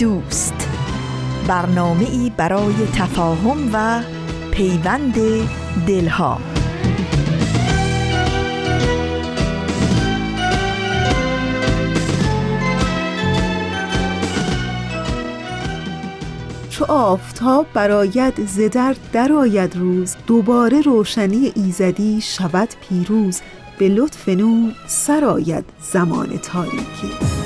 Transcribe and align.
دوست. 0.00 0.68
برنامه 1.48 2.10
ای 2.10 2.32
برای 2.36 2.74
تفاهم 2.94 3.70
و 3.72 4.02
پیوند 4.50 5.14
دلها. 5.86 6.40
چو 16.70 16.84
آفتاب 16.84 17.66
براید 17.74 18.46
زدر 18.46 18.96
درآید 19.12 19.76
روز 19.76 20.16
دوباره 20.26 20.80
روشنی 20.80 21.52
ایزدی 21.54 22.20
شود 22.20 22.68
پیروز 22.88 23.40
به 23.78 23.88
لطف 23.88 24.28
نور 24.28 24.72
سرآید 24.86 25.64
زمان 25.92 26.38
تاریکی. 26.38 27.39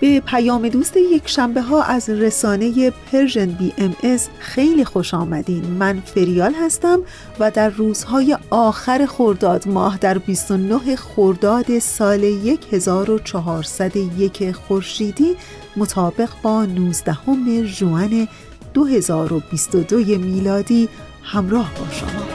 به 0.00 0.20
پیام 0.20 0.68
دوست 0.68 0.96
یک 0.96 1.28
شنبه 1.28 1.62
ها 1.62 1.82
از 1.82 2.10
رسانه 2.10 2.90
Persian 2.90 3.46
BMS 3.46 4.28
خیلی 4.38 4.84
خوش 4.84 5.14
آمدین. 5.14 5.64
من 5.64 6.00
فریال 6.00 6.54
هستم 6.54 7.00
و 7.40 7.50
در 7.50 7.68
روزهای 7.68 8.38
آخر 8.50 9.06
خرداد 9.06 9.68
ماه 9.68 9.98
در 9.98 10.18
29 10.18 10.96
خرداد 10.96 11.78
سال 11.78 12.24
1401 12.72 14.52
خورشیدی 14.52 15.36
مطابق 15.76 16.28
با 16.42 16.64
19 16.64 17.64
ژوئن 17.64 18.28
2022 18.74 19.96
میلادی 20.18 20.88
همراه 21.22 21.70
با 21.74 21.90
شما. 21.90 22.29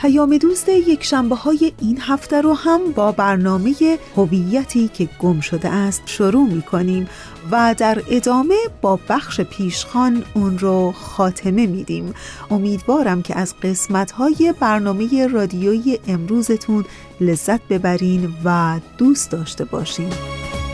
پیام 0.00 0.38
دوست 0.38 0.68
یک 0.68 1.04
شنبه 1.04 1.34
های 1.36 1.72
این 1.80 1.98
هفته 2.00 2.40
رو 2.40 2.54
هم 2.54 2.92
با 2.92 3.12
برنامه 3.12 3.74
هویتی 4.16 4.88
که 4.88 5.08
گم 5.18 5.40
شده 5.40 5.68
است 5.68 6.02
شروع 6.06 6.48
می 6.48 6.62
کنیم 6.62 7.08
و 7.50 7.74
در 7.78 8.02
ادامه 8.10 8.54
با 8.80 8.98
بخش 9.08 9.40
پیشخان 9.40 10.24
اون 10.34 10.58
رو 10.58 10.92
خاتمه 10.92 11.66
میدیم. 11.66 12.14
امیدوارم 12.50 13.22
که 13.22 13.38
از 13.38 13.54
قسمت 13.62 14.10
های 14.10 14.54
برنامه 14.60 15.26
رادیویی 15.26 15.98
امروزتون 16.08 16.84
لذت 17.20 17.60
ببرین 17.68 18.34
و 18.44 18.80
دوست 18.98 19.30
داشته 19.30 19.64
باشین. 19.64 20.10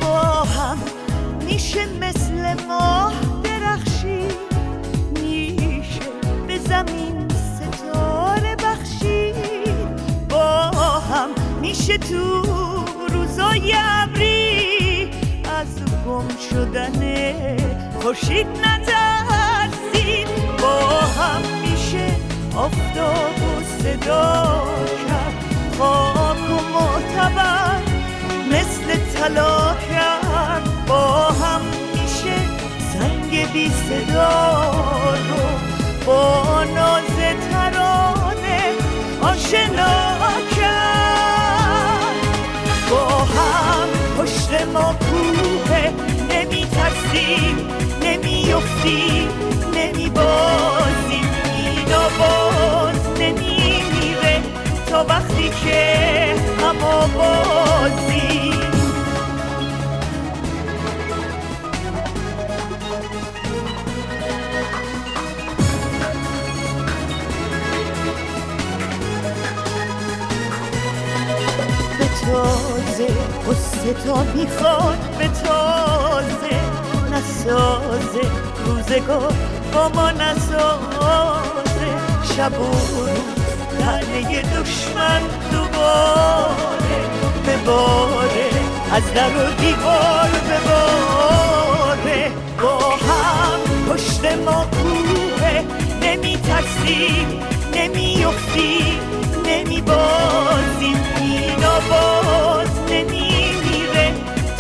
با 0.01 0.19
هم 0.19 0.79
میشه 1.47 1.87
مثل 2.01 2.67
ماه 2.69 3.06
میشه 11.67 11.99
تو 11.99 12.43
روزای 13.09 13.75
ابری. 13.79 15.11
از 15.59 15.67
گم 16.07 16.29
شدن 16.51 17.01
خوشید 18.01 18.47
نترسید. 18.47 20.29
با 20.63 20.79
هم 21.01 21.43
میشه 21.63 22.07
آفتاب 22.57 23.39
و 23.43 23.83
صدا 23.83 24.65
کرد. 25.09 25.45
خاک 25.79 26.51
و 26.51 26.59
معتبر 26.75 27.81
مثل 28.51 28.97
طلا 29.15 29.75
کرد. 29.75 30.87
با 30.87 31.29
هم 31.31 31.61
میشه 31.93 32.37
سنگ 32.93 33.53
بی 33.53 33.69
صدا 33.69 34.71
رو 35.29 35.47
با 36.07 36.65
ناز 36.65 37.17
ترانه 37.51 38.61
آشنا 39.23 40.17
پشت 44.47 44.63
ما 44.67 44.95
کوه 45.01 45.91
نمی 46.31 46.67
ترسیم 46.67 47.69
نمی 48.03 48.53
افتیم 48.53 49.29
نمی 49.75 50.11
بازیم 50.11 51.31
این 51.57 51.85
باز 52.19 53.21
نمی 53.21 53.83
میره 53.93 54.43
تا 54.91 55.05
وقتی 55.05 55.36
قصه 73.49 73.93
تا 73.93 74.23
می‌خواد 74.35 74.99
به 75.19 75.29
تازه 75.29 76.57
نسازه. 77.13 78.31
روزگار 78.67 79.33
با 79.73 79.89
ما 79.89 80.11
نسازه. 80.11 81.91
شب 82.37 82.61
و 82.61 82.65
روز 82.65 83.37
دشمن 84.57 85.21
دوباره 85.53 86.99
بباره 87.47 88.51
از 88.93 89.03
در 89.15 89.29
و 89.29 89.55
دیوار 89.61 90.31
بباره 90.51 92.31
با 92.63 92.79
هم 92.79 93.61
پشت 93.89 94.25
ما 94.45 94.67
کوه. 94.73 95.65
نمی 96.03 96.37
ترسیم 96.37 97.43
نمی 97.75 98.25
افتیم 98.25 99.01
نمی 99.47 99.81
بازیم 99.81 101.16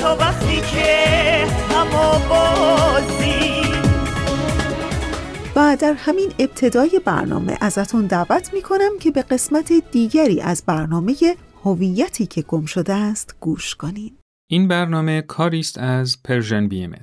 تا 0.06 0.16
وقتی 0.16 0.60
که 0.60 1.46
اما 1.74 2.18
بازی. 2.28 3.62
و 5.56 5.76
در 5.80 5.94
همین 5.98 6.32
ابتدای 6.38 7.00
برنامه 7.04 7.58
ازتون 7.60 8.06
دعوت 8.06 8.54
می‌کنم 8.54 8.90
که 9.00 9.10
به 9.10 9.22
قسمت 9.22 9.72
دیگری 9.92 10.40
از 10.40 10.62
برنامه 10.66 11.14
هویتی 11.64 12.26
که 12.26 12.42
گم 12.42 12.64
شده 12.64 12.94
است 12.94 13.36
گوش 13.40 13.74
کنین. 13.74 14.12
این 14.50 14.68
برنامه 14.68 15.22
کاری 15.22 15.60
است 15.60 15.78
از 15.78 16.22
Persian 16.22 16.68
BMS 16.68 16.94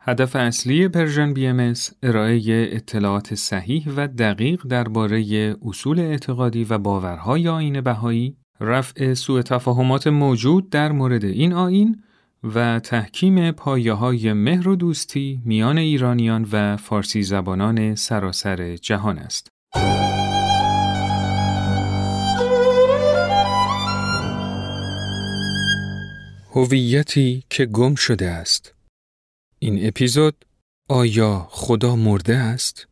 هدف 0.00 0.36
اصلی 0.36 0.88
پرژن 0.88 1.34
بی 1.34 1.46
ام 1.46 1.74
ارائه 2.02 2.68
اطلاعات 2.72 3.34
صحیح 3.34 3.88
و 3.96 4.08
دقیق 4.08 4.62
درباره 4.68 5.56
اصول 5.62 6.00
اعتقادی 6.00 6.64
و 6.64 6.78
باورهای 6.78 7.48
آیین 7.48 7.80
بهایی 7.80 8.36
رفع 8.60 9.14
سوء 9.14 9.42
تفاهمات 9.42 10.06
موجود 10.06 10.70
در 10.70 10.92
مورد 10.92 11.24
این 11.24 11.52
آیین 11.52 12.02
و 12.42 12.80
تحکیم 12.80 13.50
پایه 13.50 13.92
های 13.92 14.32
مهر 14.32 14.68
و 14.68 14.76
دوستی 14.76 15.42
میان 15.44 15.78
ایرانیان 15.78 16.48
و 16.52 16.76
فارسی 16.76 17.22
زبانان 17.22 17.94
سراسر 17.94 18.76
جهان 18.76 19.18
است. 19.18 19.48
هویتی 26.54 27.44
که 27.50 27.66
گم 27.66 27.94
شده 27.94 28.30
است. 28.30 28.74
این 29.58 29.86
اپیزود 29.86 30.44
آیا 30.88 31.46
خدا 31.50 31.96
مرده 31.96 32.36
است؟ 32.36 32.86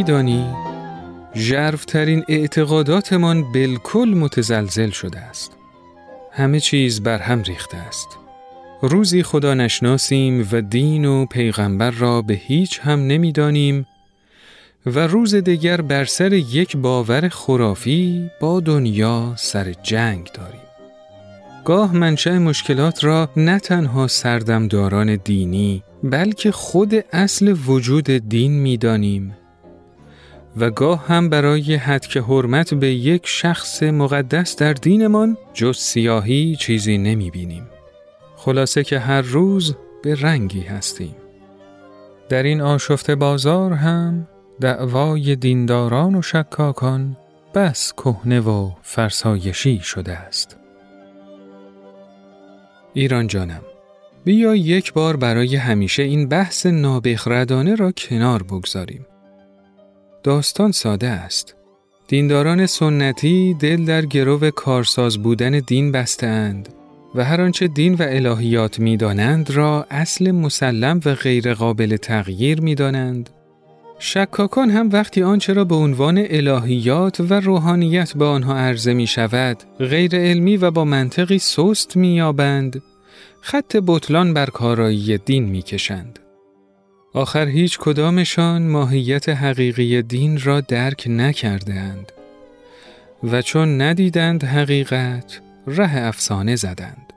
میدانی؟ 0.00 0.46
ژرفترین 1.36 2.24
اعتقاداتمان 2.28 3.52
بالکل 3.52 4.08
متزلزل 4.08 4.90
شده 4.90 5.18
است. 5.18 5.52
همه 6.32 6.60
چیز 6.60 7.02
بر 7.02 7.18
هم 7.18 7.42
ریخته 7.42 7.76
است. 7.76 8.08
روزی 8.82 9.22
خدا 9.22 9.54
نشناسیم 9.54 10.48
و 10.52 10.60
دین 10.60 11.04
و 11.04 11.26
پیغمبر 11.26 11.90
را 11.90 12.22
به 12.22 12.34
هیچ 12.34 12.80
هم 12.82 13.06
نمی‌دانیم 13.06 13.86
و 14.86 14.98
روز 14.98 15.34
دیگر 15.34 15.80
بر 15.80 16.04
سر 16.04 16.32
یک 16.32 16.76
باور 16.76 17.28
خرافی 17.28 18.30
با 18.40 18.60
دنیا 18.60 19.32
سر 19.36 19.72
جنگ 19.82 20.28
داریم. 20.34 20.60
گاه 21.64 21.94
منشأ 21.94 22.38
مشکلات 22.38 23.04
را 23.04 23.28
نه 23.36 23.58
تنها 23.58 24.06
سردمداران 24.06 25.16
دینی 25.16 25.82
بلکه 26.02 26.52
خود 26.52 26.94
اصل 27.12 27.56
وجود 27.66 28.10
دین 28.10 28.52
می‌دانیم. 28.52 29.36
و 30.56 30.70
گاه 30.70 31.06
هم 31.06 31.28
برای 31.28 31.74
حد 31.74 32.06
که 32.06 32.20
حرمت 32.20 32.74
به 32.74 32.94
یک 32.94 33.22
شخص 33.26 33.82
مقدس 33.82 34.56
در 34.56 34.72
دینمان 34.72 35.36
جز 35.54 35.76
سیاهی 35.76 36.56
چیزی 36.60 36.98
نمی 36.98 37.30
بینیم. 37.30 37.66
خلاصه 38.36 38.84
که 38.84 38.98
هر 38.98 39.22
روز 39.22 39.76
به 40.02 40.14
رنگی 40.14 40.60
هستیم. 40.60 41.16
در 42.28 42.42
این 42.42 42.60
آشفت 42.60 43.10
بازار 43.10 43.72
هم 43.72 44.28
دعوای 44.60 45.36
دینداران 45.36 46.14
و 46.14 46.22
شکاکان 46.22 47.16
بس 47.54 47.92
کهنه 47.92 48.40
و 48.40 48.70
فرسایشی 48.82 49.78
شده 49.78 50.12
است. 50.12 50.56
ایران 52.94 53.26
جانم 53.26 53.62
بیا 54.24 54.54
یک 54.54 54.92
بار 54.92 55.16
برای 55.16 55.56
همیشه 55.56 56.02
این 56.02 56.28
بحث 56.28 56.66
نابخردانه 56.66 57.74
را 57.74 57.92
کنار 57.92 58.42
بگذاریم. 58.42 59.06
داستان 60.22 60.72
ساده 60.72 61.08
است. 61.08 61.54
دینداران 62.08 62.66
سنتی 62.66 63.54
دل 63.54 63.84
در 63.84 64.06
گرو 64.06 64.50
کارساز 64.50 65.18
بودن 65.18 65.50
دین 65.50 65.92
بستند 65.92 66.68
و 67.14 67.24
هر 67.24 67.40
آنچه 67.40 67.68
دین 67.68 67.94
و 67.94 68.02
الهیات 68.08 68.78
می‌دانند 68.78 69.50
را 69.50 69.86
اصل 69.90 70.30
مسلم 70.30 71.00
و 71.04 71.14
غیر 71.14 71.54
قابل 71.54 71.96
تغییر 71.96 72.60
می‌دانند. 72.60 73.30
شکاکان 73.98 74.70
هم 74.70 74.88
وقتی 74.92 75.22
آنچه 75.22 75.52
را 75.52 75.64
به 75.64 75.74
عنوان 75.74 76.26
الهیات 76.30 77.20
و 77.20 77.34
روحانیت 77.34 78.16
به 78.16 78.24
آنها 78.24 78.56
عرضه 78.56 78.94
می 78.94 79.06
شود 79.06 79.56
غیر 79.78 80.16
علمی 80.16 80.56
و 80.56 80.70
با 80.70 80.84
منطقی 80.84 81.38
سست 81.38 81.96
می 81.96 82.14
یابند 82.14 82.82
خط 83.40 83.76
بطلان 83.86 84.34
بر 84.34 84.46
کارایی 84.46 85.18
دین 85.18 85.44
می 85.44 85.62
کشند. 85.62 86.18
آخر 87.14 87.46
هیچ 87.46 87.78
کدامشان 87.78 88.62
ماهیت 88.62 89.28
حقیقی 89.28 90.02
دین 90.02 90.40
را 90.40 90.60
درک 90.60 91.04
نکرده 91.08 91.74
اند 91.74 92.12
و 93.22 93.42
چون 93.42 93.82
ندیدند 93.82 94.44
حقیقت 94.44 95.40
ره 95.66 95.96
افسانه 95.96 96.56
زدند. 96.56 97.12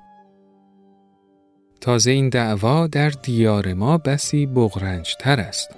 تازه 1.81 2.11
این 2.11 2.29
دعوا 2.29 2.87
در 2.87 3.09
دیار 3.09 3.73
ما 3.73 3.97
بسی 3.97 4.45
بغرنج 4.45 5.15
تر 5.19 5.39
است. 5.39 5.69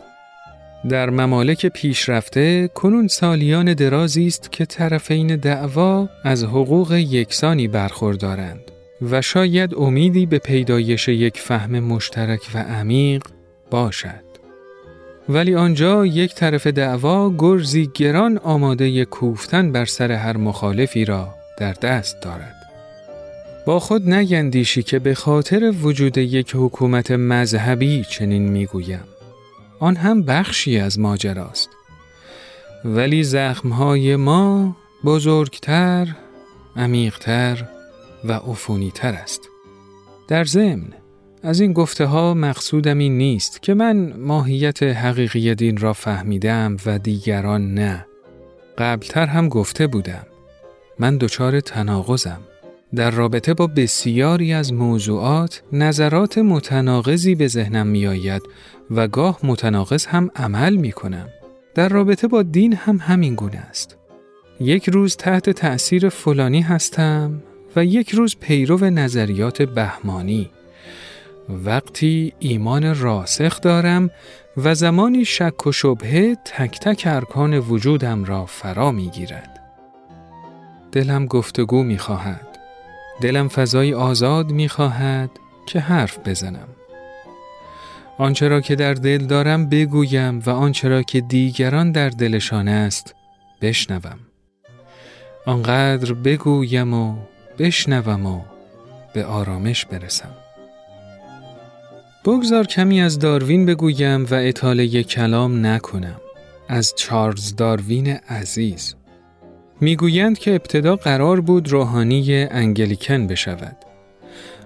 در 0.89 1.09
ممالک 1.09 1.65
پیشرفته 1.65 2.67
کنون 2.67 3.07
سالیان 3.07 3.73
درازی 3.73 4.27
است 4.27 4.51
که 4.51 4.65
طرفین 4.65 5.35
دعوا 5.35 6.09
از 6.23 6.43
حقوق 6.43 6.91
یکسانی 6.91 7.67
برخوردارند 7.67 8.71
و 9.01 9.21
شاید 9.21 9.75
امیدی 9.75 10.25
به 10.25 10.39
پیدایش 10.39 11.07
یک 11.07 11.39
فهم 11.39 11.79
مشترک 11.79 12.49
و 12.53 12.57
عمیق 12.57 13.23
باشد. 13.71 14.25
ولی 15.29 15.55
آنجا 15.55 16.05
یک 16.05 16.35
طرف 16.35 16.67
دعوا 16.67 17.33
گرزی 17.37 17.89
گران 17.93 18.37
آماده 18.37 19.05
کوفتن 19.05 19.71
بر 19.71 19.85
سر 19.85 20.11
هر 20.11 20.37
مخالفی 20.37 21.05
را 21.05 21.29
در 21.57 21.73
دست 21.73 22.21
دارد. 22.21 22.55
با 23.65 23.79
خود 23.79 24.09
نگندیشی 24.09 24.83
که 24.83 24.99
به 24.99 25.13
خاطر 25.13 25.73
وجود 25.81 26.17
یک 26.17 26.51
حکومت 26.55 27.11
مذهبی 27.11 28.03
چنین 28.09 28.49
می‌گویم. 28.49 29.03
آن 29.79 29.95
هم 29.95 30.23
بخشی 30.23 30.79
از 30.79 30.99
ماجراست. 30.99 31.69
ولی 32.85 33.23
زخمهای 33.23 34.15
ما 34.15 34.75
بزرگتر، 35.05 36.07
عمیقتر 36.75 37.65
و 38.23 38.33
عفونیتر 38.33 39.13
است. 39.13 39.41
در 40.27 40.43
ضمن 40.43 40.87
از 41.45 41.59
این 41.59 41.73
گفته 41.73 42.05
ها 42.05 42.33
مقصودم 42.33 42.97
این 42.97 43.17
نیست 43.17 43.61
که 43.61 43.73
من 43.73 44.13
ماهیت 44.17 44.83
حقیقی 44.83 45.55
دین 45.55 45.77
را 45.77 45.93
فهمیدم 45.93 46.77
و 46.85 46.99
دیگران 46.99 47.73
نه. 47.73 48.05
قبلتر 48.77 49.25
هم 49.25 49.49
گفته 49.49 49.87
بودم. 49.87 50.25
من 50.99 51.17
دچار 51.17 51.59
تناقضم. 51.59 52.39
در 52.95 53.11
رابطه 53.11 53.53
با 53.53 53.67
بسیاری 53.67 54.53
از 54.53 54.73
موضوعات 54.73 55.63
نظرات 55.71 56.37
متناقضی 56.37 57.35
به 57.35 57.47
ذهنم 57.47 57.87
می 57.87 58.07
آید 58.07 58.41
و 58.91 59.07
گاه 59.07 59.39
متناقض 59.43 60.05
هم 60.05 60.29
عمل 60.35 60.75
می 60.75 60.91
کنم. 60.91 61.29
در 61.75 61.89
رابطه 61.89 62.27
با 62.27 62.43
دین 62.43 62.73
هم 62.73 62.97
همین 63.01 63.35
گونه 63.35 63.57
است. 63.57 63.97
یک 64.59 64.89
روز 64.89 65.15
تحت 65.15 65.49
تأثیر 65.49 66.09
فلانی 66.09 66.61
هستم 66.61 67.41
و 67.75 67.85
یک 67.85 68.09
روز 68.09 68.35
پیرو 68.39 68.85
نظریات 68.85 69.61
بهمانی. 69.61 70.49
وقتی 71.49 72.33
ایمان 72.39 72.99
راسخ 72.99 73.61
دارم 73.61 74.09
و 74.57 74.75
زمانی 74.75 75.25
شک 75.25 75.67
و 75.67 75.71
شبهه 75.71 76.35
تک 76.35 76.79
تک 76.79 77.03
ارکان 77.05 77.53
وجودم 77.53 78.25
را 78.25 78.45
فرا 78.45 78.91
می 78.91 79.09
گیرد. 79.09 79.59
دلم 80.91 81.25
گفتگو 81.25 81.83
می 81.83 81.97
خواهد. 81.97 82.47
دلم 83.21 83.47
فضای 83.47 83.93
آزاد 83.93 84.51
می 84.51 84.69
خواهد 84.69 85.29
که 85.67 85.79
حرف 85.79 86.19
بزنم. 86.25 86.67
آنچه 88.17 88.47
را 88.47 88.61
که 88.61 88.75
در 88.75 88.93
دل 88.93 89.17
دارم 89.17 89.69
بگویم 89.69 90.39
و 90.39 90.49
آنچه 90.49 90.87
را 90.87 91.03
که 91.03 91.21
دیگران 91.21 91.91
در 91.91 92.09
دلشان 92.09 92.67
است 92.67 93.15
بشنوم. 93.61 94.19
آنقدر 95.45 96.13
بگویم 96.13 96.93
و 96.93 97.15
بشنوم 97.57 98.25
و 98.25 98.41
به 99.13 99.25
آرامش 99.25 99.85
برسم. 99.85 100.44
بگذار 102.25 102.67
کمی 102.67 103.01
از 103.01 103.19
داروین 103.19 103.65
بگویم 103.65 104.25
و 104.25 104.33
اطاله 104.33 105.03
کلام 105.03 105.65
نکنم. 105.65 106.21
از 106.67 106.93
چارلز 106.95 107.55
داروین 107.55 108.07
عزیز. 108.07 108.95
می‌گویند 109.81 110.37
که 110.37 110.51
ابتدا 110.51 110.95
قرار 110.95 111.41
بود 111.41 111.71
روحانی 111.71 112.43
انگلیکن 112.51 113.27
بشود. 113.27 113.77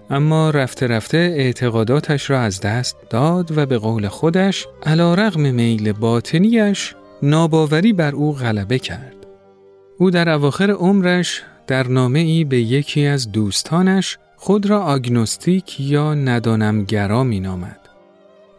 اما 0.10 0.50
رفته 0.50 0.88
رفته 0.88 1.18
اعتقاداتش 1.18 2.30
را 2.30 2.42
از 2.42 2.62
دست 2.62 2.98
داد 3.10 3.58
و 3.58 3.66
به 3.66 3.78
قول 3.78 4.08
خودش 4.08 4.68
علا 4.86 5.14
رغم 5.14 5.42
میل 5.42 5.92
باطنیش 5.92 6.96
ناباوری 7.24 7.94
بر 7.94 8.16
او 8.16 8.34
غلبه 8.34 8.80
کرد. 8.80 9.16
او 9.98 10.12
در 10.12 10.30
اواخر 10.30 10.72
عمرش 10.72 11.44
در 11.68 11.88
نامه 11.88 12.20
ای 12.20 12.44
به 12.44 12.60
یکی 12.60 13.06
از 13.06 13.32
دوستانش 13.32 14.18
خود 14.42 14.66
را 14.66 14.84
آگنوستیک 14.84 15.80
یا 15.80 16.14
ندانمگرا 16.14 17.24
می 17.24 17.40
نامد. 17.40 17.80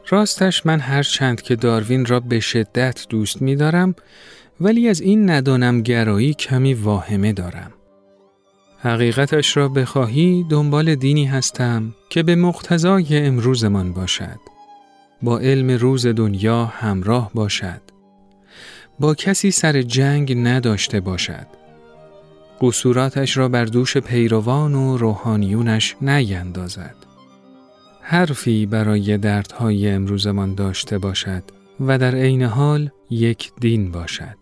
راستش 0.08 0.66
من 0.66 0.80
هر 0.80 1.02
چند 1.02 1.42
که 1.42 1.56
داروین 1.56 2.06
را 2.06 2.20
به 2.20 2.40
شدت 2.40 3.06
دوست 3.08 3.42
می 3.42 3.56
دارم 3.56 3.94
ولی 4.60 4.88
از 4.88 5.00
این 5.00 5.30
ندانمگرایی 5.30 6.34
کمی 6.34 6.74
واهمه 6.74 7.32
دارم. 7.32 7.72
حقیقتش 8.78 9.56
را 9.56 9.68
بخواهی 9.68 10.46
دنبال 10.48 10.94
دینی 10.94 11.24
هستم 11.24 11.94
که 12.10 12.22
به 12.22 12.36
مقتضای 12.36 13.18
امروزمان 13.18 13.92
باشد. 13.92 14.40
با 15.22 15.38
علم 15.38 15.70
روز 15.70 16.06
دنیا 16.06 16.64
همراه 16.64 17.30
باشد. 17.34 17.80
با 18.98 19.14
کسی 19.14 19.50
سر 19.50 19.82
جنگ 19.82 20.36
نداشته 20.36 21.00
باشد. 21.00 21.59
قصوراتش 22.60 23.36
را 23.36 23.48
بر 23.48 23.64
دوش 23.64 23.96
پیروان 23.96 24.74
و 24.74 24.96
روحانیونش 24.96 25.96
نیندازد. 26.00 26.96
حرفی 28.00 28.66
برای 28.66 29.18
دردهای 29.18 29.90
امروزمان 29.90 30.54
داشته 30.54 30.98
باشد 30.98 31.42
و 31.80 31.98
در 31.98 32.14
عین 32.14 32.42
حال 32.42 32.90
یک 33.10 33.52
دین 33.60 33.90
باشد. 33.90 34.36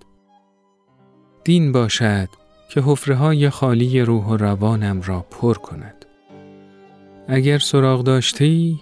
دین 1.45 1.73
باشد 1.73 2.29
که 2.71 2.81
حفره 2.81 3.15
های 3.15 3.51
خالی 3.51 4.01
روح 4.01 4.25
و 4.25 4.37
روانم 4.37 5.03
را 5.03 5.27
پر 5.31 5.55
کند. 5.55 6.05
اگر 7.29 7.59
سراغ 7.59 8.05
داشتی 8.05 8.81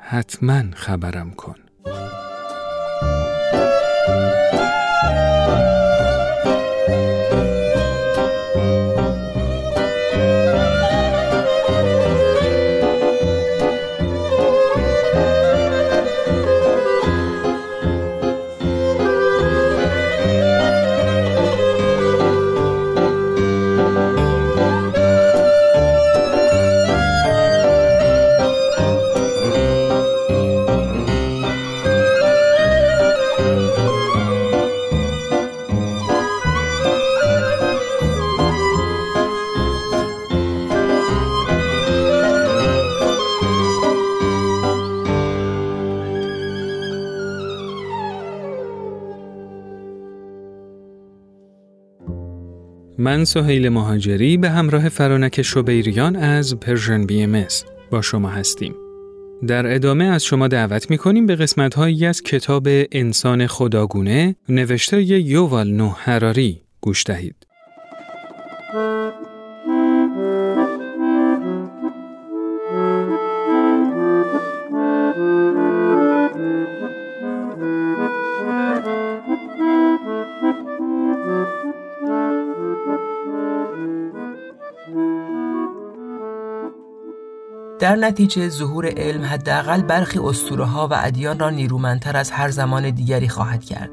حتما 0.00 0.62
خبرم 0.74 1.30
کن. 1.30 1.69
من 53.10 53.24
سهیل 53.24 53.68
مهاجری 53.68 54.36
به 54.36 54.50
همراه 54.50 54.88
فرانک 54.88 55.42
شبیریان 55.42 56.16
از 56.16 56.56
Persian 56.60 57.06
BMS 57.06 57.44
با 57.90 58.02
شما 58.02 58.28
هستیم. 58.28 58.74
در 59.46 59.74
ادامه 59.74 60.04
از 60.04 60.24
شما 60.24 60.48
دعوت 60.48 60.90
می 60.90 60.98
کنیم 60.98 61.26
به 61.26 61.36
قسمت 61.36 61.74
هایی 61.74 62.06
از 62.06 62.22
کتاب 62.22 62.68
انسان 62.92 63.46
خداگونه 63.46 64.36
نوشته 64.48 65.02
یووال 65.02 65.70
نوح 65.70 65.88
هراری 65.88 66.62
گوش 66.80 67.04
دهید. 67.06 67.49
در 87.80 87.96
نتیجه 87.96 88.48
ظهور 88.48 88.86
علم 88.96 89.24
حداقل 89.24 89.82
برخی 89.82 90.18
اسطوره 90.18 90.64
ها 90.64 90.88
و 90.88 90.94
ادیان 91.02 91.38
را 91.38 91.50
نیرومندتر 91.50 92.16
از 92.16 92.30
هر 92.30 92.50
زمان 92.50 92.90
دیگری 92.90 93.28
خواهد 93.28 93.64
کرد. 93.64 93.90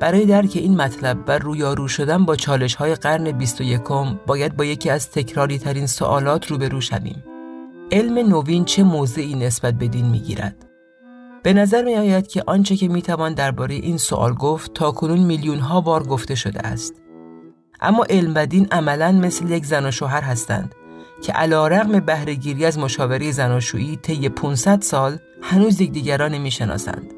برای 0.00 0.26
درک 0.26 0.50
این 0.54 0.76
مطلب 0.76 1.18
و 1.28 1.38
رویارو 1.38 1.88
شدن 1.88 2.24
با 2.24 2.36
چالش 2.36 2.74
های 2.74 2.94
قرن 2.94 3.32
21 3.32 3.80
باید 4.26 4.56
با 4.56 4.64
یکی 4.64 4.90
از 4.90 5.10
تکراری 5.10 5.58
ترین 5.58 5.86
سوالات 5.86 6.46
روبرو 6.46 6.80
شویم. 6.80 7.24
علم 7.92 8.18
نوین 8.18 8.64
چه 8.64 8.82
موضعی 8.82 9.34
نسبت 9.34 9.74
به 9.74 9.88
دین 9.88 10.06
می‌گیرد؟ 10.06 10.66
به 11.42 11.52
نظر 11.52 11.84
می 11.84 11.94
آید 11.94 12.28
که 12.28 12.42
آنچه 12.46 12.76
که 12.76 12.88
می 12.88 13.02
توان 13.02 13.34
درباره 13.34 13.74
این 13.74 13.96
سوال 13.96 14.34
گفت 14.34 14.74
تا 14.74 14.90
کنون 14.90 15.18
میلیون 15.18 15.58
ها 15.58 15.80
بار 15.80 16.02
گفته 16.02 16.34
شده 16.34 16.60
است. 16.60 16.94
اما 17.80 18.04
علم 18.10 18.32
و 18.34 18.46
دین 18.46 18.68
عملا 18.72 19.12
مثل 19.12 19.50
یک 19.50 19.66
زن 19.66 19.86
و 19.86 19.90
شوهر 19.90 20.22
هستند 20.22 20.74
که 21.22 21.32
علا 21.32 21.68
رغم 21.68 22.00
بهرهگیری 22.00 22.64
از 22.64 22.78
مشاوره 22.78 23.30
زناشویی 23.30 23.96
طی 23.96 24.28
500 24.28 24.82
سال 24.82 25.18
هنوز 25.42 25.80
یکدیگر 25.80 26.18
را 26.18 26.28
نمی‌شناسند. 26.28 27.12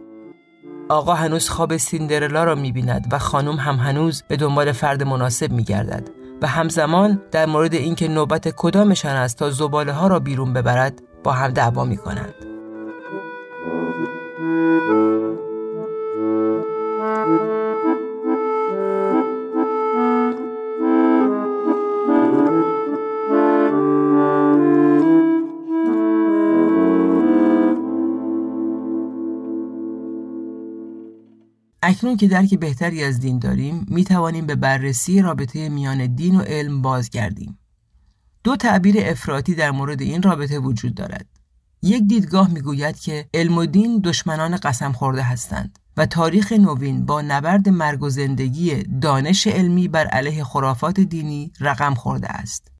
آقا 0.88 1.14
هنوز 1.14 1.48
خواب 1.48 1.76
سیندرلا 1.76 2.44
را 2.44 2.54
می‌بیند 2.54 3.08
و 3.12 3.18
خانم 3.18 3.56
هم 3.56 3.76
هنوز 3.76 4.22
به 4.28 4.36
دنبال 4.36 4.72
فرد 4.72 5.02
مناسب 5.02 5.52
میگردد 5.52 6.08
و 6.42 6.46
همزمان 6.46 7.22
در 7.30 7.46
مورد 7.46 7.74
اینکه 7.74 8.08
نوبت 8.08 8.48
کدامشان 8.56 9.16
است 9.16 9.38
تا 9.38 9.50
زباله 9.50 9.92
ها 9.92 10.06
را 10.06 10.18
بیرون 10.18 10.52
ببرد 10.52 11.02
با 11.24 11.32
هم 11.32 11.50
دعوا 11.50 11.84
می‌کنند. 11.84 12.34
اکنون 31.82 32.16
که 32.16 32.28
درک 32.28 32.54
بهتری 32.54 33.04
از 33.04 33.20
دین 33.20 33.38
داریم 33.38 33.86
می 33.88 34.04
توانیم 34.04 34.46
به 34.46 34.54
بررسی 34.54 35.22
رابطه 35.22 35.68
میان 35.68 36.14
دین 36.14 36.36
و 36.36 36.42
علم 36.42 36.82
بازگردیم. 36.82 37.58
دو 38.44 38.56
تعبیر 38.56 38.96
افراطی 38.98 39.54
در 39.54 39.70
مورد 39.70 40.02
این 40.02 40.22
رابطه 40.22 40.58
وجود 40.58 40.94
دارد. 40.94 41.26
یک 41.82 42.02
دیدگاه 42.02 42.50
می‌گوید 42.50 43.00
که 43.00 43.28
علم 43.34 43.58
و 43.58 43.66
دین 43.66 44.00
دشمنان 44.04 44.56
قسم 44.56 44.92
خورده 44.92 45.22
هستند 45.22 45.78
و 45.96 46.06
تاریخ 46.06 46.52
نوین 46.52 47.06
با 47.06 47.22
نبرد 47.22 47.68
مرگ 47.68 48.02
و 48.02 48.10
زندگی 48.10 48.82
دانش 48.82 49.46
علمی 49.46 49.88
بر 49.88 50.06
علیه 50.06 50.44
خرافات 50.44 51.00
دینی 51.00 51.52
رقم 51.60 51.94
خورده 51.94 52.28
است. 52.28 52.72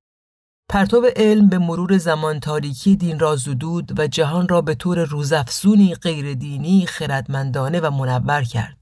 پرتو 0.68 1.06
علم 1.16 1.49
به 1.49 1.59
مرور 1.59 1.99
زمان 1.99 2.40
تاریکی 2.40 2.97
دین 2.97 3.18
را 3.18 3.37
زدود 3.37 4.00
و 4.00 4.06
جهان 4.06 4.49
را 4.49 4.61
به 4.61 4.75
طور 4.75 5.04
روزافزونی 5.04 5.94
غیر 5.94 6.35
دینی 6.35 6.87
خردمندانه 6.87 7.80
و 7.80 7.90
منور 7.90 8.42
کرد. 8.42 8.82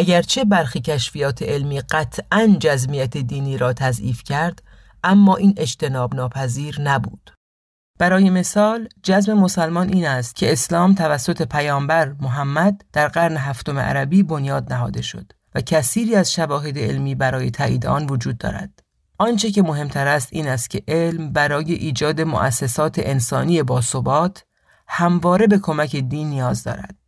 اگرچه 0.00 0.44
برخی 0.44 0.80
کشفیات 0.80 1.42
علمی 1.42 1.80
قطعا 1.80 2.56
جزمیت 2.60 3.16
دینی 3.16 3.58
را 3.58 3.72
تضعیف 3.72 4.22
کرد 4.22 4.62
اما 5.04 5.36
این 5.36 5.54
اجتناب 5.56 6.14
ناپذیر 6.14 6.80
نبود. 6.80 7.30
برای 7.98 8.30
مثال 8.30 8.88
جزم 9.02 9.34
مسلمان 9.34 9.88
این 9.88 10.06
است 10.06 10.36
که 10.36 10.52
اسلام 10.52 10.94
توسط 10.94 11.42
پیامبر 11.42 12.12
محمد 12.20 12.84
در 12.92 13.08
قرن 13.08 13.36
هفتم 13.36 13.78
عربی 13.78 14.22
بنیاد 14.22 14.72
نهاده 14.72 15.02
شد 15.02 15.32
و 15.54 15.60
کثیری 15.60 16.14
از 16.14 16.32
شواهد 16.32 16.78
علمی 16.78 17.14
برای 17.14 17.50
تایید 17.50 17.86
آن 17.86 18.06
وجود 18.06 18.38
دارد. 18.38 18.82
آنچه 19.18 19.50
که 19.50 19.62
مهمتر 19.62 20.08
است 20.08 20.28
این 20.32 20.48
است 20.48 20.70
که 20.70 20.82
علم 20.88 21.32
برای 21.32 21.72
ایجاد 21.72 22.20
مؤسسات 22.20 22.98
انسانی 22.98 23.62
باثبات 23.62 24.44
همواره 24.88 25.46
به 25.46 25.58
کمک 25.58 25.96
دین 25.96 26.30
نیاز 26.30 26.64
دارد. 26.64 26.99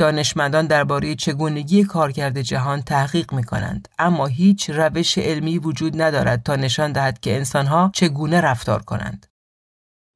دانشمندان 0.00 0.66
درباره 0.66 1.14
چگونگی 1.14 1.84
کارکرد 1.84 2.40
جهان 2.40 2.82
تحقیق 2.82 3.32
می 3.32 3.44
کنند 3.44 3.88
اما 3.98 4.26
هیچ 4.26 4.70
روش 4.70 5.18
علمی 5.18 5.58
وجود 5.58 6.02
ندارد 6.02 6.42
تا 6.42 6.56
نشان 6.56 6.92
دهد 6.92 7.20
که 7.20 7.36
انسانها 7.36 7.90
چگونه 7.94 8.40
رفتار 8.40 8.82
کنند. 8.82 9.26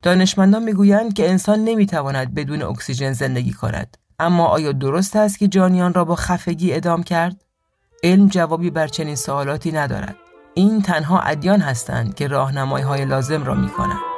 دانشمندان 0.02 0.62
می‌گویند 0.62 1.14
که 1.14 1.30
انسان 1.30 1.64
نمی‌تواند 1.64 2.34
بدون 2.34 2.62
اکسیژن 2.62 3.12
زندگی 3.12 3.52
کند. 3.52 3.96
اما 4.18 4.46
آیا 4.46 4.72
درست 4.72 5.16
است 5.16 5.38
که 5.38 5.48
جانیان 5.48 5.94
را 5.94 6.04
با 6.04 6.14
خفگی 6.14 6.72
ادام 6.72 7.02
کرد؟ 7.02 7.44
علم 8.02 8.28
جوابی 8.28 8.70
بر 8.70 8.88
چنین 8.88 9.16
سوالاتی 9.16 9.72
ندارد. 9.72 10.16
این 10.54 10.82
تنها 10.82 11.20
ادیان 11.20 11.60
هستند 11.60 12.14
که 12.14 12.26
راهنمایی 12.26 12.84
های 12.84 13.04
لازم 13.04 13.44
را 13.44 13.54
می 13.54 13.68
کنند. 13.68 14.13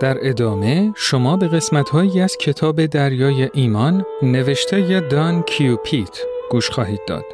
در 0.00 0.28
ادامه 0.28 0.92
شما 0.96 1.36
به 1.36 1.48
قسمت 1.48 1.90
هایی 1.90 2.20
از 2.20 2.36
کتاب 2.36 2.86
دریای 2.86 3.50
ایمان 3.52 4.04
نوشته 4.22 5.00
دان 5.00 5.42
کیوپیت 5.42 6.20
گوش 6.50 6.70
خواهید 6.70 7.00
داد. 7.06 7.24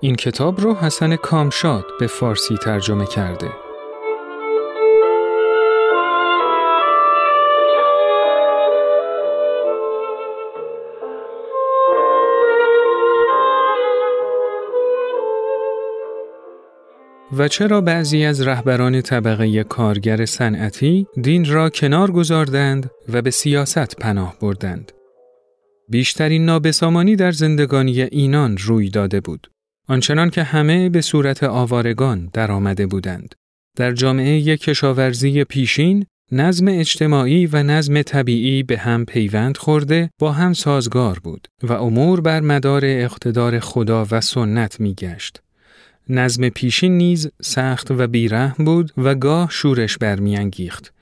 این 0.00 0.14
کتاب 0.14 0.60
رو 0.60 0.74
حسن 0.74 1.16
کامشاد 1.16 1.84
به 2.00 2.06
فارسی 2.06 2.56
ترجمه 2.56 3.06
کرده. 3.06 3.48
و 17.32 17.48
چرا 17.48 17.80
بعضی 17.80 18.24
از 18.24 18.40
رهبران 18.40 19.00
طبقه 19.00 19.64
کارگر 19.64 20.24
صنعتی 20.24 21.06
دین 21.22 21.44
را 21.44 21.70
کنار 21.70 22.10
گذاردند 22.10 22.90
و 23.08 23.22
به 23.22 23.30
سیاست 23.30 23.96
پناه 23.96 24.36
بردند. 24.40 24.92
بیشترین 25.88 26.44
نابسامانی 26.44 27.16
در 27.16 27.32
زندگانی 27.32 28.02
اینان 28.02 28.56
روی 28.56 28.90
داده 28.90 29.20
بود. 29.20 29.50
آنچنان 29.88 30.30
که 30.30 30.42
همه 30.42 30.88
به 30.88 31.00
صورت 31.00 31.42
آوارگان 31.42 32.30
در 32.32 32.52
آمده 32.52 32.86
بودند. 32.86 33.34
در 33.76 33.92
جامعه 33.92 34.56
کشاورزی 34.56 35.44
پیشین، 35.44 36.06
نظم 36.32 36.68
اجتماعی 36.68 37.46
و 37.46 37.62
نظم 37.62 38.02
طبیعی 38.02 38.62
به 38.62 38.78
هم 38.78 39.04
پیوند 39.04 39.56
خورده 39.56 40.10
با 40.18 40.32
هم 40.32 40.52
سازگار 40.52 41.18
بود 41.18 41.48
و 41.62 41.72
امور 41.72 42.20
بر 42.20 42.40
مدار 42.40 42.82
اقتدار 42.84 43.58
خدا 43.58 44.06
و 44.10 44.20
سنت 44.20 44.80
می 44.80 44.94
گشت. 44.94 45.42
نظم 46.08 46.48
پیشین 46.48 46.98
نیز 46.98 47.30
سخت 47.42 47.90
و 47.90 48.06
بیرحم 48.06 48.64
بود 48.64 48.92
و 48.96 49.14
گاه 49.14 49.48
شورش 49.50 49.98
برمیانگیخت. 49.98 50.92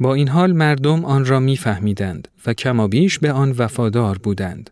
با 0.00 0.14
این 0.14 0.28
حال 0.28 0.52
مردم 0.52 1.04
آن 1.04 1.24
را 1.24 1.40
میفهمیدند 1.40 2.28
و 2.46 2.52
کمابیش 2.52 3.18
به 3.18 3.32
آن 3.32 3.54
وفادار 3.58 4.18
بودند. 4.18 4.70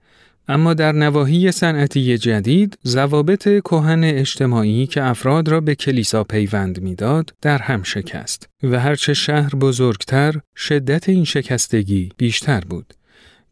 اما 0.48 0.74
در 0.74 0.92
نواحی 0.92 1.52
صنعتی 1.52 2.18
جدید 2.18 2.78
ضوابط 2.86 3.48
کهن 3.48 4.04
اجتماعی 4.04 4.86
که 4.86 5.02
افراد 5.02 5.48
را 5.48 5.60
به 5.60 5.74
کلیسا 5.74 6.24
پیوند 6.24 6.80
می‌داد 6.80 7.34
در 7.42 7.58
هم 7.58 7.82
شکست 7.82 8.48
و 8.62 8.80
هرچه 8.80 9.14
شهر 9.14 9.50
بزرگتر 9.50 10.34
شدت 10.56 11.08
این 11.08 11.24
شکستگی 11.24 12.08
بیشتر 12.16 12.60
بود 12.60 12.94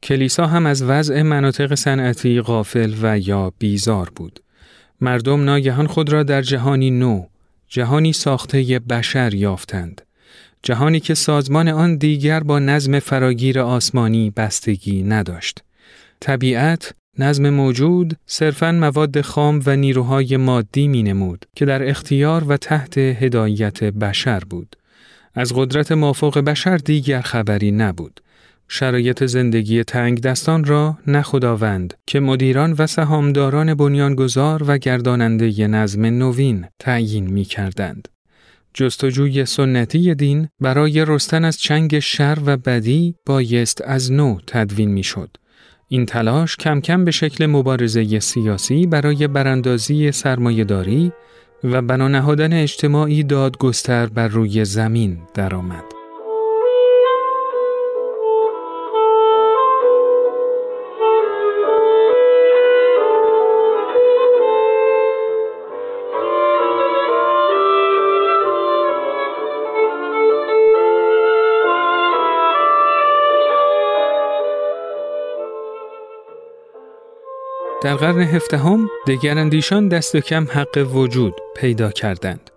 کلیسا 0.02 0.46
هم 0.46 0.66
از 0.66 0.82
وضع 0.82 1.22
مناطق 1.22 1.74
صنعتی 1.74 2.40
غافل 2.40 2.94
و 3.02 3.18
یا 3.18 3.52
بیزار 3.58 4.10
بود. 4.16 4.40
مردم 5.04 5.44
ناگهان 5.44 5.86
خود 5.86 6.12
را 6.12 6.22
در 6.22 6.42
جهانی 6.42 6.90
نو، 6.90 7.26
جهانی 7.68 8.12
ساخته 8.12 8.78
بشر 8.78 9.34
یافتند. 9.34 10.02
جهانی 10.62 11.00
که 11.00 11.14
سازمان 11.14 11.68
آن 11.68 11.96
دیگر 11.96 12.40
با 12.40 12.58
نظم 12.58 12.98
فراگیر 12.98 13.60
آسمانی 13.60 14.30
بستگی 14.30 15.02
نداشت. 15.02 15.62
طبیعت 16.20 16.94
نظم 17.18 17.50
موجود 17.50 18.16
صرفاً 18.26 18.72
مواد 18.72 19.20
خام 19.20 19.62
و 19.66 19.76
نیروهای 19.76 20.36
مادی 20.36 20.88
می 20.88 21.02
نمود 21.02 21.46
که 21.56 21.64
در 21.64 21.88
اختیار 21.88 22.44
و 22.44 22.56
تحت 22.56 22.98
هدایت 22.98 23.84
بشر 23.84 24.40
بود. 24.40 24.76
از 25.34 25.52
قدرت 25.56 25.92
مافوق 25.92 26.38
بشر 26.38 26.76
دیگر 26.76 27.20
خبری 27.20 27.70
نبود. 27.70 28.20
شرایط 28.68 29.24
زندگی 29.24 29.84
تنگ 29.84 30.20
دستان 30.20 30.64
را 30.64 30.98
نه 31.06 31.22
خداوند 31.22 31.94
که 32.06 32.20
مدیران 32.20 32.74
و 32.78 32.86
سهامداران 32.86 33.74
بنیانگذار 33.74 34.62
و 34.66 34.78
گرداننده 34.78 35.66
نظم 35.66 36.04
نوین 36.04 36.66
تعیین 36.78 37.30
می 37.30 37.44
کردند. 37.44 38.08
جستجوی 38.74 39.44
سنتی 39.44 40.14
دین 40.14 40.48
برای 40.60 41.04
رستن 41.04 41.44
از 41.44 41.58
چنگ 41.58 41.98
شر 41.98 42.38
و 42.46 42.56
بدی 42.56 43.14
بایست 43.26 43.82
از 43.84 44.12
نو 44.12 44.38
تدوین 44.46 44.90
می 44.90 45.02
شد. 45.02 45.36
این 45.88 46.06
تلاش 46.06 46.56
کم 46.56 46.80
کم 46.80 47.04
به 47.04 47.10
شکل 47.10 47.46
مبارزه 47.46 48.20
سیاسی 48.20 48.86
برای 48.86 49.28
براندازی 49.28 50.12
سرمایهداری 50.12 51.12
و 51.64 51.82
بنا 51.82 52.08
نهادن 52.08 52.52
اجتماعی 52.52 53.22
دادگستر 53.22 54.06
بر 54.06 54.28
روی 54.28 54.64
زمین 54.64 55.18
درآمد. 55.34 55.93
در 77.84 77.94
قرن 77.94 78.22
هفدهم 78.22 78.88
دگراندیشان 79.06 79.88
دست 79.88 80.16
کم 80.16 80.46
حق 80.50 80.88
وجود 80.94 81.34
پیدا 81.56 81.90
کردند. 81.90 82.50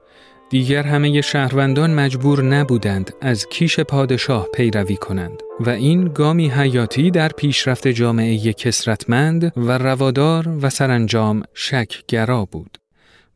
دیگر 0.50 0.84
همه 0.84 1.22
شهروندان 1.22 1.94
مجبور 1.94 2.44
نبودند 2.44 3.14
از 3.22 3.48
کیش 3.48 3.80
پادشاه 3.80 4.48
پیروی 4.54 4.96
کنند 4.96 5.44
و 5.60 5.70
این 5.70 6.04
گامی 6.04 6.50
حیاتی 6.50 7.12
در 7.12 7.30
پیشرفت 7.30 7.88
جامعه 7.88 8.54
کسرتمند 8.54 9.54
و 9.58 9.78
روادار 9.78 10.50
و 10.62 10.70
سرانجام 10.70 11.44
شکگرا 11.54 12.46
بود. 12.46 12.78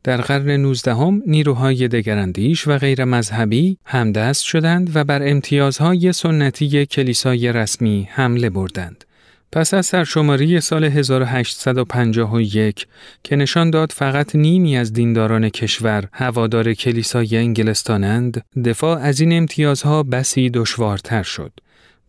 در 0.04 0.20
قرن 0.20 0.50
نوزدهم 0.50 1.22
نیروهای 1.26 1.88
دگراندیش 1.88 2.68
و 2.68 2.78
غیر 2.78 3.04
مذهبی 3.04 3.78
همدست 3.84 4.42
شدند 4.42 4.90
و 4.94 5.04
بر 5.04 5.28
امتیازهای 5.28 6.12
سنتی 6.12 6.86
کلیسای 6.86 7.52
رسمی 7.52 8.08
حمله 8.10 8.50
بردند. 8.50 9.04
پس 9.52 9.74
از 9.74 9.86
سرشماری 9.86 10.60
سال 10.60 10.84
1851 10.84 12.86
که 13.24 13.36
نشان 13.36 13.70
داد 13.70 13.92
فقط 13.92 14.36
نیمی 14.36 14.76
از 14.76 14.92
دینداران 14.92 15.48
کشور 15.48 16.08
هوادار 16.12 16.74
کلیسای 16.74 17.36
انگلستانند، 17.36 18.44
دفاع 18.64 18.98
از 18.98 19.20
این 19.20 19.32
امتیازها 19.32 20.02
بسی 20.02 20.50
دشوارتر 20.50 21.22
شد. 21.22 21.52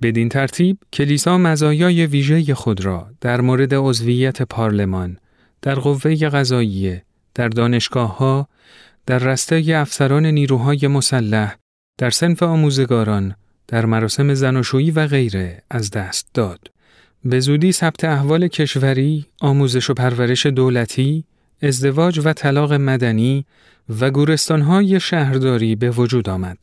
بدین 0.02 0.30
ترتیب 0.30 0.78
کلیسا 0.94 1.38
مزایای 1.38 2.06
ویژه 2.06 2.56
خود 2.56 2.86
را 2.86 3.08
در 3.22 3.42
مورد 3.42 3.76
عضویت 3.76 4.42
پارلمان، 4.42 5.18
در 5.62 5.76
قوه 5.76 6.16
قضاییه، 6.16 7.04
در 7.36 7.48
دانشگاه 7.48 8.18
ها، 8.18 8.48
در 9.06 9.20
رسته 9.20 9.76
افسران 9.76 10.26
نیروهای 10.26 10.88
مسلح، 10.88 11.56
در 11.98 12.10
سنف 12.10 12.44
آموزگاران، 12.44 13.36
در 13.68 13.86
مراسم 13.86 14.34
زناشویی 14.34 14.92
و 14.92 15.08
غیره 15.08 15.64
از 15.70 15.92
دست 15.92 16.28
داد. 16.34 16.73
به 17.26 17.40
زودی 17.40 17.72
ثبت 17.72 18.04
احوال 18.04 18.48
کشوری، 18.48 19.26
آموزش 19.42 19.90
و 19.90 19.94
پرورش 19.94 20.46
دولتی، 20.46 21.24
ازدواج 21.62 22.22
و 22.26 22.34
طلاق 22.34 22.74
مدنی 22.74 23.46
و 24.00 24.12
گورستانهای 24.12 25.00
شهرداری 25.00 25.76
به 25.76 25.90
وجود 25.90 26.30
آمد. 26.30 26.58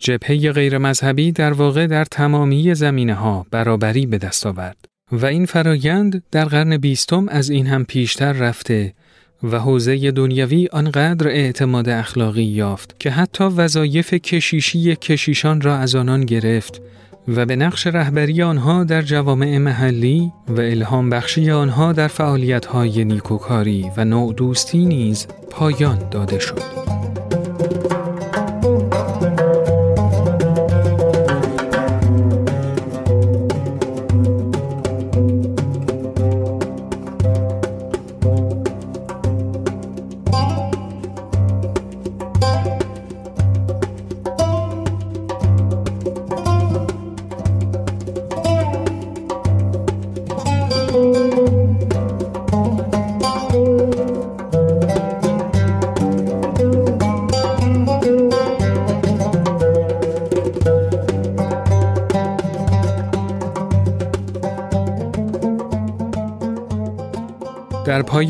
جبهه 0.00 0.52
غیر 0.52 0.78
مذهبی 0.78 1.32
در 1.32 1.52
واقع 1.52 1.86
در 1.86 2.04
تمامی 2.04 2.74
زمینه 2.74 3.14
ها 3.14 3.46
برابری 3.50 4.06
به 4.06 4.18
دست 4.18 4.46
آورد 4.46 4.76
و 5.12 5.26
این 5.26 5.46
فرایند 5.46 6.22
در 6.30 6.44
قرن 6.44 6.76
بیستم 6.76 7.28
از 7.28 7.50
این 7.50 7.66
هم 7.66 7.84
پیشتر 7.84 8.32
رفته 8.32 8.94
و 9.42 9.58
حوزه 9.58 10.10
دنیوی 10.10 10.68
آنقدر 10.72 11.28
اعتماد 11.28 11.88
اخلاقی 11.88 12.42
یافت 12.42 13.00
که 13.00 13.10
حتی 13.10 13.44
وظایف 13.44 14.14
کشیشی 14.14 14.96
کشیشان 14.96 15.60
را 15.60 15.76
از 15.76 15.94
آنان 15.94 16.24
گرفت 16.24 16.82
و 17.28 17.46
به 17.46 17.56
نقش 17.56 17.86
رهبری 17.86 18.42
آنها 18.42 18.84
در 18.84 19.02
جوامع 19.02 19.58
محلی 19.58 20.32
و 20.48 20.60
الهام 20.60 21.10
بخشی 21.10 21.50
آنها 21.50 21.92
در 21.92 22.08
فعالیت‌های 22.08 23.04
نیکوکاری 23.04 23.90
و 23.96 24.04
نوع 24.04 24.34
دوستی 24.34 24.86
نیز 24.86 25.26
پایان 25.50 26.08
داده 26.10 26.38
شد. 26.38 26.99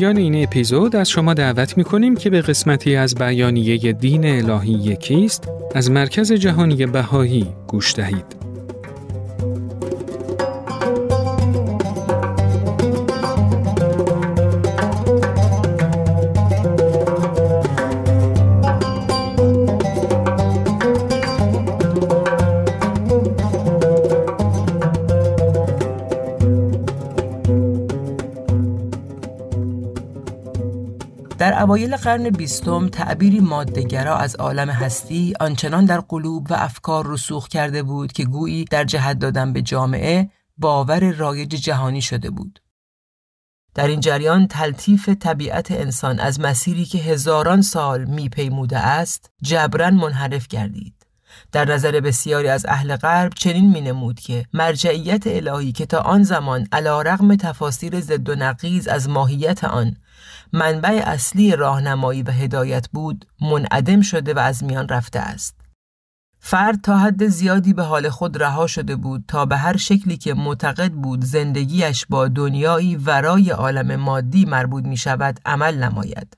پایان 0.01 0.17
این 0.17 0.43
اپیزود 0.43 0.95
از 0.95 1.09
شما 1.09 1.33
دعوت 1.33 1.77
می 1.77 1.83
کنیم 1.83 2.15
که 2.15 2.29
به 2.29 2.41
قسمتی 2.41 2.95
از 2.95 3.15
بیانیه 3.15 3.93
دین 3.93 4.25
الهی 4.25 4.71
یکیست 4.71 5.49
از 5.75 5.91
مرکز 5.91 6.31
جهانی 6.31 6.85
بهایی 6.85 7.47
گوش 7.67 7.95
دهید. 7.95 8.40
اوایل 31.71 31.95
قرن 31.95 32.29
بیستم 32.29 32.87
تعبیری 32.87 33.39
مادهگرا 33.39 34.17
از 34.17 34.35
عالم 34.35 34.69
هستی 34.69 35.33
آنچنان 35.39 35.85
در 35.85 35.99
قلوب 35.99 36.51
و 36.51 36.53
افکار 36.53 37.07
رسوخ 37.07 37.47
کرده 37.47 37.83
بود 37.83 38.11
که 38.11 38.25
گویی 38.25 38.65
در 38.65 38.83
جهت 38.83 39.19
دادن 39.19 39.53
به 39.53 39.61
جامعه 39.61 40.29
باور 40.57 41.11
رایج 41.11 41.49
جهانی 41.49 42.01
شده 42.01 42.29
بود. 42.29 42.59
در 43.75 43.87
این 43.87 43.99
جریان 43.99 44.47
تلطیف 44.47 45.09
طبیعت 45.09 45.71
انسان 45.71 46.19
از 46.19 46.39
مسیری 46.39 46.85
که 46.85 46.97
هزاران 46.97 47.61
سال 47.61 48.05
میپیموده 48.05 48.77
است 48.77 49.31
جبران 49.41 49.93
منحرف 49.93 50.47
گردید. 50.47 51.05
در 51.51 51.73
نظر 51.73 51.99
بسیاری 51.99 52.47
از 52.47 52.65
اهل 52.65 52.95
غرب 52.95 53.33
چنین 53.33 53.69
می 53.71 53.81
نمود 53.81 54.19
که 54.19 54.45
مرجعیت 54.53 55.27
الهی 55.27 55.71
که 55.71 55.85
تا 55.85 55.99
آن 55.99 56.23
زمان 56.23 56.67
علا 56.71 57.01
رغم 57.01 57.35
تفاسیر 57.35 57.99
زد 57.99 58.29
و 58.29 58.35
نقیز 58.35 58.87
از 58.87 59.09
ماهیت 59.09 59.63
آن 59.63 59.95
منبع 60.53 61.01
اصلی 61.05 61.55
راهنمایی 61.55 62.23
و 62.23 62.31
هدایت 62.31 62.87
بود 62.89 63.25
منعدم 63.41 64.01
شده 64.01 64.33
و 64.33 64.39
از 64.39 64.63
میان 64.63 64.87
رفته 64.87 65.19
است. 65.19 65.55
فرد 66.39 66.81
تا 66.81 66.97
حد 66.97 67.27
زیادی 67.27 67.73
به 67.73 67.83
حال 67.83 68.09
خود 68.09 68.43
رها 68.43 68.67
شده 68.67 68.95
بود 68.95 69.23
تا 69.27 69.45
به 69.45 69.57
هر 69.57 69.77
شکلی 69.77 70.17
که 70.17 70.33
معتقد 70.33 70.91
بود 70.91 71.25
زندگیش 71.25 72.05
با 72.09 72.27
دنیایی 72.27 72.95
ورای 72.95 73.49
عالم 73.49 73.95
مادی 73.95 74.45
مربوط 74.45 74.85
می 74.85 74.97
شود 74.97 75.39
عمل 75.45 75.83
نماید. 75.83 76.37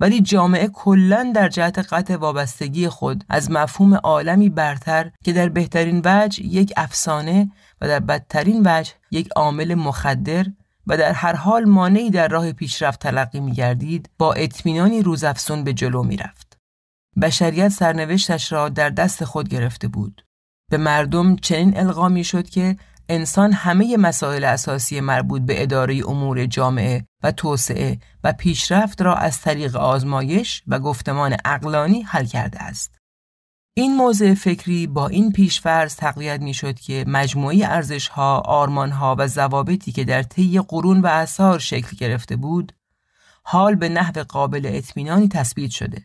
ولی 0.00 0.20
جامعه 0.20 0.68
کلا 0.68 1.32
در 1.34 1.48
جهت 1.48 1.78
قطع 1.78 2.16
وابستگی 2.16 2.88
خود 2.88 3.24
از 3.28 3.50
مفهوم 3.50 3.94
عالمی 3.94 4.48
برتر 4.48 5.10
که 5.24 5.32
در 5.32 5.48
بهترین 5.48 6.02
وجه 6.04 6.42
یک 6.42 6.72
افسانه 6.76 7.50
و 7.80 7.88
در 7.88 8.00
بدترین 8.00 8.62
وجه 8.64 8.92
یک 9.10 9.28
عامل 9.36 9.74
مخدر 9.74 10.46
و 10.86 10.96
در 10.96 11.12
هر 11.12 11.34
حال 11.34 11.64
مانعی 11.64 12.10
در 12.10 12.28
راه 12.28 12.52
پیشرفت 12.52 13.00
تلقی 13.00 13.40
می 13.40 13.52
گردید 13.52 14.10
با 14.18 14.32
اطمینانی 14.32 15.02
روزافزون 15.02 15.64
به 15.64 15.72
جلو 15.72 16.02
می 16.02 16.16
رفت. 16.16 16.58
بشریت 17.22 17.68
سرنوشتش 17.68 18.52
را 18.52 18.68
در 18.68 18.90
دست 18.90 19.24
خود 19.24 19.48
گرفته 19.48 19.88
بود. 19.88 20.24
به 20.70 20.76
مردم 20.76 21.36
چنین 21.36 21.76
القا 21.76 22.08
می 22.08 22.24
شد 22.24 22.48
که 22.48 22.76
انسان 23.08 23.52
همه 23.52 23.96
مسائل 23.96 24.44
اساسی 24.44 25.00
مربوط 25.00 25.42
به 25.42 25.62
اداره 25.62 26.02
امور 26.08 26.46
جامعه 26.46 27.06
و 27.22 27.32
توسعه 27.32 27.98
و 28.24 28.32
پیشرفت 28.32 29.02
را 29.02 29.14
از 29.14 29.40
طریق 29.40 29.76
آزمایش 29.76 30.62
و 30.66 30.78
گفتمان 30.78 31.36
اقلانی 31.44 32.02
حل 32.02 32.24
کرده 32.24 32.62
است. 32.62 33.01
این 33.74 33.96
موضع 33.96 34.34
فکری 34.34 34.86
با 34.86 35.08
این 35.08 35.32
پیشفرض 35.32 35.96
تقویت 35.96 36.40
می 36.40 36.54
شد 36.54 36.78
که 36.78 37.04
مجموعی 37.08 37.64
ارزشها، 37.64 38.38
آرمانها 38.38 39.16
و 39.18 39.26
ضوابطی 39.26 39.92
که 39.92 40.04
در 40.04 40.22
طی 40.22 40.60
قرون 40.60 41.00
و 41.00 41.06
اثار 41.06 41.58
شکل 41.58 41.96
گرفته 41.96 42.36
بود، 42.36 42.72
حال 43.42 43.74
به 43.74 43.88
نحو 43.88 44.22
قابل 44.22 44.70
اطمینانی 44.74 45.28
تثبیت 45.28 45.70
شده 45.70 46.04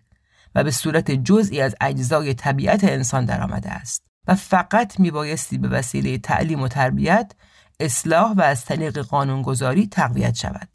و 0.56 0.64
به 0.64 0.72
صورت 0.72 1.12
جزئی 1.12 1.62
از 1.62 1.76
اجزای 1.82 2.34
طبیعت 2.34 2.84
انسان 2.84 3.26
درآمده 3.26 3.70
است 3.70 4.06
و 4.28 4.36
فقط 4.36 5.00
می 5.00 5.12
بایستی 5.12 5.58
به 5.58 5.68
وسیله 5.68 6.18
تعلیم 6.18 6.62
و 6.62 6.68
تربیت 6.68 7.32
اصلاح 7.80 8.34
و 8.34 8.42
از 8.42 8.66
طریق 8.66 9.00
قانونگذاری 9.00 9.88
تقویت 9.88 10.36
شود. 10.36 10.70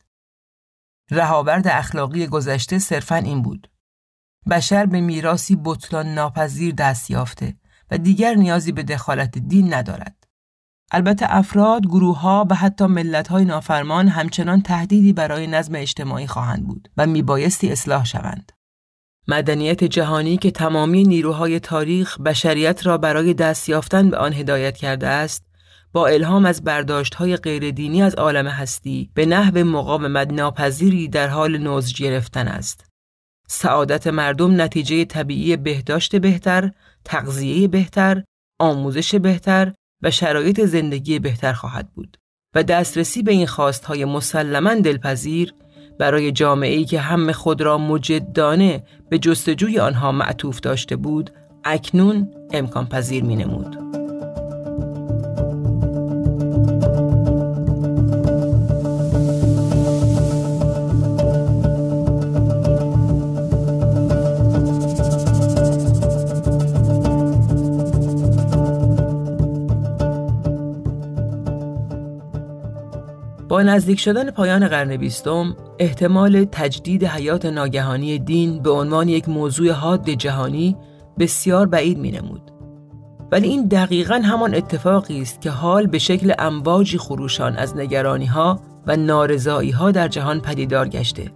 رهاورد 1.11 1.69
اخلاقی 1.69 2.27
گذشته 2.27 2.79
صرفا 2.79 3.17
این 3.17 3.43
بود 3.43 3.72
بشر 4.51 4.87
به 4.87 5.01
میراسی 5.01 5.59
بطلان 5.65 6.15
ناپذیر 6.15 6.75
دست 6.75 7.11
یافته 7.11 7.55
و 7.91 7.99
دیگر 7.99 8.35
نیازی 8.35 8.73
به 8.73 8.83
دخالت 8.83 9.39
دین 9.39 9.75
ندارد. 9.75 10.17
البته 10.91 11.27
افراد، 11.29 11.87
گروه 11.87 12.21
ها 12.21 12.47
و 12.51 12.55
حتی 12.55 12.87
ملت 12.87 13.29
های 13.29 13.45
نافرمان 13.45 14.09
همچنان 14.09 14.63
تهدیدی 14.63 15.13
برای 15.13 15.47
نظم 15.47 15.75
اجتماعی 15.75 16.27
خواهند 16.27 16.67
بود 16.67 16.89
و 16.97 17.07
میبایستی 17.07 17.69
اصلاح 17.69 18.05
شوند. 18.05 18.53
مدنیت 19.29 19.85
جهانی 19.85 20.37
که 20.37 20.51
تمامی 20.51 21.05
نیروهای 21.05 21.61
تاریخ 21.61 22.21
بشریت 22.21 22.87
را 22.87 22.99
برای 22.99 23.35
دست 23.35 23.69
یافتن 23.69 24.11
به 24.11 24.17
آن 24.17 24.33
هدایت 24.33 24.77
کرده 24.77 25.09
است، 25.09 25.45
با 25.93 26.07
الهام 26.07 26.47
از 26.47 26.65
برداشت 26.65 27.15
های 27.15 27.37
غیر 27.37 27.71
دینی 27.71 28.03
از 28.03 28.15
عالم 28.15 28.47
هستی 28.47 29.11
به 29.15 29.27
نحو 29.27 29.65
مقاومت 29.65 30.33
ناپذیری 30.33 31.09
در 31.09 31.29
حال 31.29 31.59
نوز 31.59 31.95
گرفتن 31.95 32.49
است. 32.49 32.92
سعادت 33.53 34.07
مردم 34.07 34.61
نتیجه 34.61 35.05
طبیعی 35.05 35.57
بهداشت 35.57 36.17
بهتر، 36.17 36.71
تغذیه 37.05 37.69
بهتر، 37.69 38.25
آموزش 38.61 39.15
بهتر 39.15 39.73
و 40.03 40.11
شرایط 40.11 40.61
زندگی 40.61 41.19
بهتر 41.19 41.53
خواهد 41.53 41.93
بود 41.95 42.17
و 42.55 42.63
دسترسی 42.63 43.23
به 43.23 43.33
این 43.33 43.47
خواستهای 43.47 44.05
مسلما 44.05 44.75
دلپذیر 44.75 45.55
برای 45.99 46.33
جامعه‌ای 46.33 46.85
که 46.85 47.01
هم 47.01 47.33
خود 47.33 47.63
را 47.63 47.79
مجدانه 47.79 48.85
به 49.11 49.19
جستجوی 49.19 49.79
آنها 49.79 50.13
معطوف 50.13 50.61
داشته 50.61 50.97
بود 50.97 51.31
اکنون 51.65 52.35
امکان 52.53 52.87
پذیر 52.87 53.25
می 53.25 53.37
نمود. 53.37 54.02
با 73.53 73.63
نزدیک 73.63 74.01
شدن 74.01 74.31
پایان 74.31 74.69
قرن 74.69 74.97
بیستم 74.97 75.57
احتمال 75.79 76.45
تجدید 76.45 77.05
حیات 77.05 77.47
ناگهانی 77.47 78.19
دین 78.19 78.63
به 78.63 78.71
عنوان 78.71 79.09
یک 79.09 79.29
موضوع 79.29 79.71
حاد 79.71 80.11
جهانی 80.11 80.77
بسیار 81.19 81.67
بعید 81.67 81.99
می 81.99 82.11
نمود. 82.11 82.51
ولی 83.33 83.49
این 83.49 83.67
دقیقا 83.69 84.15
همان 84.15 84.55
اتفاقی 84.55 85.23
است 85.23 85.41
که 85.41 85.51
حال 85.51 85.87
به 85.87 85.99
شکل 85.99 86.33
امواجی 86.39 86.99
خروشان 86.99 87.57
از 87.57 87.77
نگرانی 87.77 88.27
ها 88.27 88.61
و 88.87 88.97
نارضایی 88.97 89.71
ها 89.71 89.91
در 89.91 90.09
جهان 90.09 90.41
پدیدار 90.41 90.89
گشته 90.89 91.31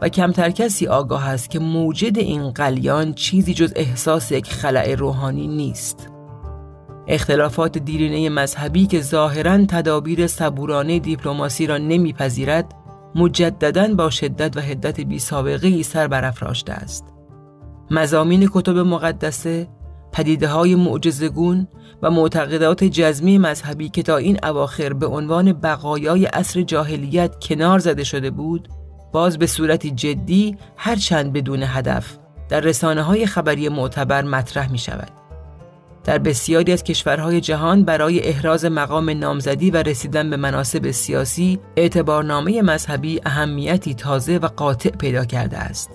و 0.00 0.08
کمتر 0.08 0.50
کسی 0.50 0.86
آگاه 0.86 1.28
است 1.28 1.50
که 1.50 1.58
موجد 1.58 2.18
این 2.18 2.50
قلیان 2.50 3.12
چیزی 3.12 3.54
جز 3.54 3.72
احساس 3.76 4.32
یک 4.32 4.52
خلع 4.52 4.94
روحانی 4.94 5.46
نیست. 5.46 6.13
اختلافات 7.08 7.78
دیرینه 7.78 8.28
مذهبی 8.28 8.86
که 8.86 9.00
ظاهرا 9.00 9.66
تدابیر 9.66 10.26
صبورانه 10.26 10.98
دیپلماسی 10.98 11.66
را 11.66 11.78
نمیپذیرد 11.78 12.74
مجددا 13.14 13.94
با 13.94 14.10
شدت 14.10 14.56
و 14.56 14.60
حدت 14.60 15.00
بی 15.00 15.18
سابقه 15.18 15.68
ای 15.68 15.82
سر 15.82 16.06
برافراشته 16.06 16.72
است 16.72 17.04
مزامین 17.90 18.50
کتب 18.52 18.78
مقدسه 18.78 19.68
پدیده 20.12 20.48
های 20.48 20.74
معجزگون 20.74 21.68
و 22.02 22.10
معتقدات 22.10 22.84
جزمی 22.84 23.38
مذهبی 23.38 23.88
که 23.88 24.02
تا 24.02 24.16
این 24.16 24.38
اواخر 24.42 24.92
به 24.92 25.06
عنوان 25.06 25.52
بقایای 25.52 26.26
عصر 26.26 26.62
جاهلیت 26.62 27.34
کنار 27.48 27.78
زده 27.78 28.04
شده 28.04 28.30
بود 28.30 28.68
باز 29.12 29.38
به 29.38 29.46
صورتی 29.46 29.90
جدی 29.90 30.56
هرچند 30.76 31.32
بدون 31.32 31.62
هدف 31.62 32.18
در 32.48 32.60
رسانه 32.60 33.02
های 33.02 33.26
خبری 33.26 33.68
معتبر 33.68 34.22
مطرح 34.22 34.72
می 34.72 34.78
شود. 34.78 35.23
در 36.04 36.18
بسیاری 36.18 36.72
از 36.72 36.84
کشورهای 36.84 37.40
جهان 37.40 37.84
برای 37.84 38.28
احراز 38.28 38.64
مقام 38.64 39.10
نامزدی 39.10 39.70
و 39.70 39.76
رسیدن 39.76 40.30
به 40.30 40.36
مناسب 40.36 40.90
سیاسی 40.90 41.58
اعتبارنامه 41.76 42.62
مذهبی 42.62 43.20
اهمیتی 43.26 43.94
تازه 43.94 44.38
و 44.38 44.46
قاطع 44.46 44.90
پیدا 44.90 45.24
کرده 45.24 45.58
است. 45.58 45.90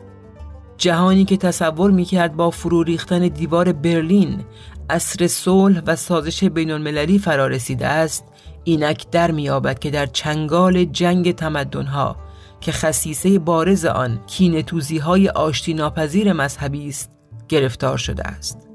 جهانی 0.78 1.26
که 1.26 1.38
تصور 1.38 1.92
می‌کرد 1.92 2.36
با 2.36 2.50
فرو 2.50 2.84
ریختن 2.84 3.28
دیوار 3.28 3.72
برلین 3.72 4.44
اصر 4.90 5.28
صلح 5.28 5.82
و 5.88 5.96
سازش 5.96 6.44
بین 6.44 6.72
المللی 6.72 7.20
فرا 7.20 7.48
رسیده 7.48 7.88
است 7.88 8.24
اینک 8.64 9.10
در 9.12 9.32
میابد 9.32 9.80
که 9.80 9.92
در 9.92 10.06
چنگال 10.06 10.86
جنگ 10.86 11.36
تمدنها 11.36 12.16
که 12.62 12.72
خصیصه 12.72 13.40
بارز 13.40 13.86
آن 13.86 14.20
کینتوزی 14.28 14.98
های 14.98 15.30
آشتی 15.30 15.74
ناپذیر 15.74 16.34
مذهبی 16.34 16.88
است 16.88 17.12
گرفتار 17.48 17.98
شده 17.98 18.24
است. 18.24 18.69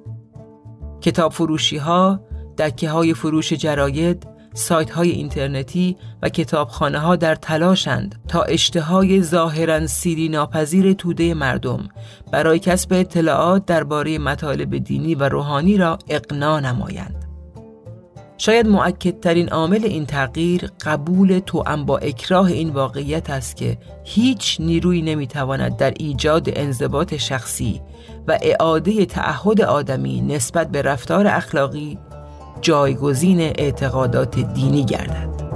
کتاب 1.05 1.33
فروشی 1.33 1.77
ها، 1.77 2.21
دکه 2.59 2.91
های 2.91 3.15
فروش 3.15 3.53
جراید، 3.53 4.27
سایت 4.55 4.91
های 4.91 5.11
اینترنتی 5.11 5.97
و 6.23 6.29
کتابخانه 6.29 6.99
ها 6.99 7.17
در 7.17 7.35
تلاشند 7.35 8.23
تا 8.29 8.43
اشتهای 8.43 9.23
ظاهرا 9.23 9.87
سیری 9.87 10.29
ناپذیر 10.29 10.93
توده 10.93 11.35
مردم 11.35 11.89
برای 12.33 12.59
کسب 12.59 12.93
اطلاعات 12.93 13.67
درباره 13.67 14.19
مطالب 14.19 14.79
دینی 14.79 15.15
و 15.15 15.29
روحانی 15.29 15.77
را 15.77 15.99
اقنا 16.09 16.61
نمایند. 16.61 17.24
شاید 18.39 18.69
معکدترین 18.69 19.49
عامل 19.49 19.85
این 19.85 20.07
تغییر 20.07 20.71
قبول 20.85 21.39
توأم 21.39 21.85
با 21.85 21.99
اکراه 21.99 22.47
این 22.47 22.71
واقعیت 22.71 23.31
است 23.31 23.57
که 23.57 23.79
هیچ 24.05 24.57
نیروی 24.61 25.03
نمی‌تواند 25.03 25.77
در 25.77 25.91
ایجاد 25.97 26.49
انضباط 26.53 27.15
شخصی 27.15 27.81
و 28.29 28.39
اعاده 28.43 29.07
تعهد 29.07 29.61
آدمی 29.61 30.21
نسبت 30.21 30.71
به 30.71 30.83
رفتار 30.83 31.27
اخلاقی 31.27 31.99
جایگزین 32.61 33.41
اعتقادات 33.41 34.39
دینی 34.39 34.85
گردد. 34.85 35.54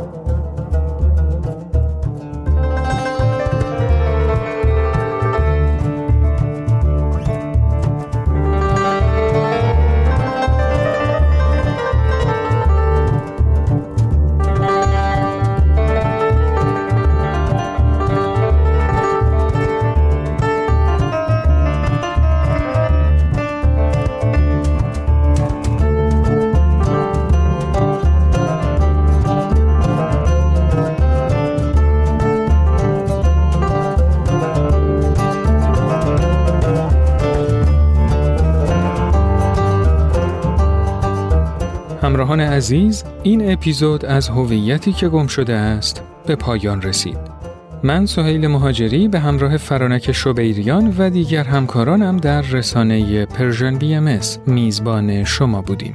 عزیز 42.41 43.05
این 43.23 43.53
اپیزود 43.53 44.05
از 44.05 44.29
هویتی 44.29 44.93
که 44.93 45.09
گم 45.09 45.27
شده 45.27 45.55
است 45.55 46.03
به 46.27 46.37
پایان 46.37 46.83
رسید 46.83 47.39
من 47.83 48.07
سهیل 48.07 48.47
مهاجری 48.47 49.09
به 49.09 49.19
همراه 49.19 49.57
فرانک 49.57 50.13
شبیریان 50.13 50.95
و 50.99 51.11
دیگر 51.11 51.45
همکارانم 51.45 52.17
در 52.17 52.41
رسانه 52.41 53.27
Persian 53.27 53.79
BMS 53.79 54.21
میزبان 54.47 55.25
شما 55.25 55.63
بودیم. 55.63 55.95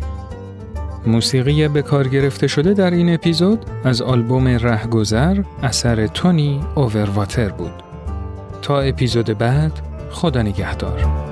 موسیقی 1.07 1.67
به 1.67 1.81
کار 1.81 2.07
گرفته 2.07 2.47
شده 2.47 2.73
در 2.73 2.91
این 2.91 3.13
اپیزود 3.13 3.65
از 3.83 4.01
آلبوم 4.01 4.47
رهگذر 4.47 5.43
اثر 5.63 6.07
Tony 6.07 6.61
Overwater 6.75 7.49
بود. 7.49 7.83
تا 8.61 8.79
اپیزود 8.79 9.37
بعد 9.37 9.71
خدا 10.11 10.41
نگهدار. 10.41 11.23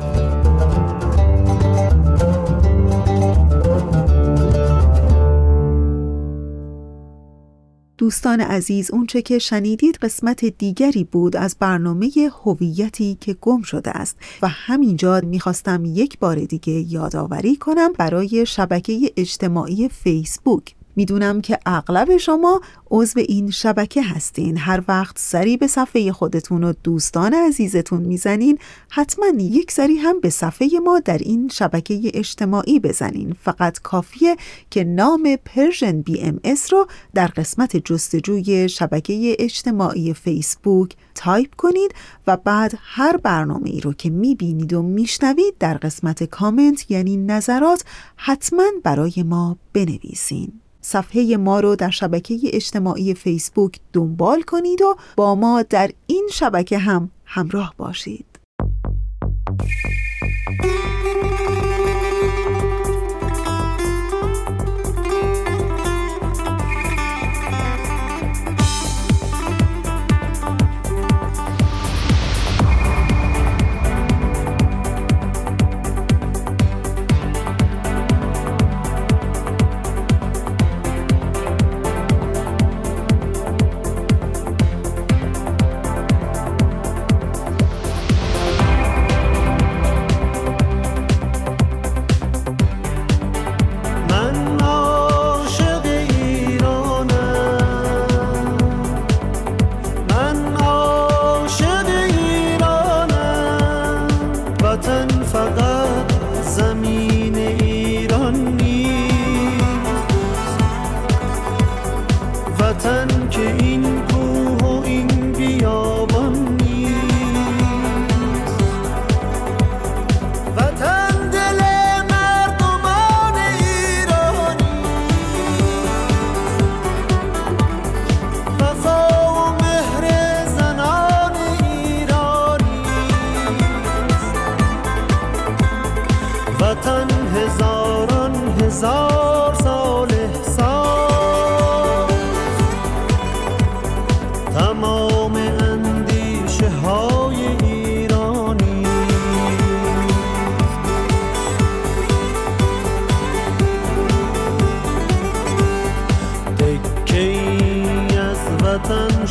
دوستان 8.01 8.41
عزیز 8.41 8.91
اونچه 8.91 9.21
که 9.21 9.39
شنیدید 9.39 9.95
قسمت 9.95 10.45
دیگری 10.45 11.03
بود 11.03 11.35
از 11.35 11.55
برنامه 11.59 12.11
هویتی 12.43 13.17
که 13.21 13.33
گم 13.33 13.61
شده 13.61 13.91
است. 13.91 14.17
و 14.41 14.47
همینجا 14.47 15.21
می‌خواستم 15.23 15.83
یک 15.85 16.19
بار 16.19 16.35
دیگه 16.35 16.73
یادآوری 16.73 17.55
کنم 17.55 17.93
برای 17.97 18.45
شبکه 18.45 19.11
اجتماعی 19.17 19.89
فیسبوک 19.89 20.75
می‌دونم 20.95 21.41
که 21.41 21.59
اغلب 21.65 22.17
شما 22.17 22.61
عضو 22.91 23.19
این 23.19 23.51
شبکه 23.51 24.03
هستین. 24.03 24.57
هر 24.57 24.83
وقت 24.87 25.19
سری 25.19 25.57
به 25.57 25.67
صفحه 25.67 26.11
خودتون 26.11 26.63
و 26.63 26.73
دوستان 26.83 27.33
عزیزتون 27.33 28.01
می‌زنین 28.01 28.59
حتما 28.89 29.25
یک 29.37 29.71
سری 29.71 29.95
هم 29.97 30.19
به 30.19 30.29
صفحه 30.29 30.69
ما 30.83 30.99
در 30.99 31.17
این 31.17 31.47
شبکه 31.47 32.11
اجتماعی 32.13 32.79
بزنین. 32.79 33.35
فقط 33.43 33.79
کافیه 33.79 34.35
که 34.69 34.83
نام 34.83 35.35
Persian 35.45 36.01
BMS 36.01 36.73
رو 36.73 36.87
در 37.13 37.27
قسمت 37.27 37.77
جستجوی 37.77 38.69
شبکه 38.69 39.35
اجتماعی 39.39 40.13
فیسبوک 40.13 40.95
تایپ 41.15 41.55
کنید 41.55 41.93
و 42.27 42.37
بعد 42.37 42.73
هر 42.81 43.17
برنامه 43.17 43.69
ای 43.69 43.81
رو 43.81 43.93
که 43.93 44.09
می‌بینید 44.09 44.73
و 44.73 44.81
میشنوید 44.81 45.53
در 45.59 45.77
قسمت 45.77 46.23
کامنت 46.23 46.91
یعنی 46.91 47.17
نظرات 47.17 47.83
حتما 48.15 48.63
برای 48.83 49.23
ما 49.23 49.57
بنویسین. 49.73 50.60
صفحه 50.81 51.37
ما 51.37 51.59
رو 51.59 51.75
در 51.75 51.89
شبکه 51.89 52.39
اجتماعی 52.43 53.13
فیسبوک 53.13 53.79
دنبال 53.93 54.41
کنید 54.41 54.81
و 54.81 54.95
با 55.15 55.35
ما 55.35 55.61
در 55.61 55.91
این 56.07 56.29
شبکه 56.31 56.77
هم 56.77 57.11
همراه 57.25 57.73
باشید. 57.77 58.25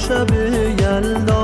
شب 0.00 0.32
یلدا. 0.80 1.39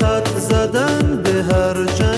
خط 0.00 0.28
زدن 0.38 1.22
به 1.24 1.42
هر 1.42 1.84
جمع 1.84 2.11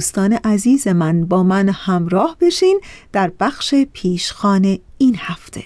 دوستان 0.00 0.32
عزیز 0.32 0.88
من 0.88 1.24
با 1.24 1.42
من 1.42 1.68
همراه 1.68 2.36
بشین 2.40 2.80
در 3.12 3.32
بخش 3.40 3.74
پیشخان 3.92 4.78
این 4.98 5.16
هفته. 5.18 5.64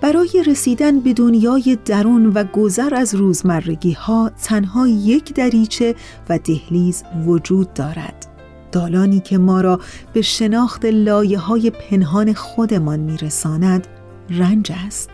برای 0.00 0.44
رسیدن 0.46 1.00
به 1.00 1.12
دنیای 1.12 1.78
درون 1.84 2.26
و 2.26 2.44
گذر 2.44 2.94
از 2.94 3.14
روزمرگی 3.14 3.92
ها 3.92 4.30
تنها 4.42 4.88
یک 4.88 5.34
دریچه 5.34 5.94
و 6.28 6.38
دهلیز 6.38 7.02
وجود 7.26 7.74
دارد. 7.74 8.26
دالانی 8.72 9.20
که 9.20 9.38
ما 9.38 9.60
را 9.60 9.80
به 10.12 10.22
شناخت 10.22 10.84
لایه 10.84 11.38
های 11.38 11.70
پنهان 11.70 12.32
خودمان 12.32 13.00
میرساند 13.00 13.86
رنج 14.30 14.72
است 14.86 15.10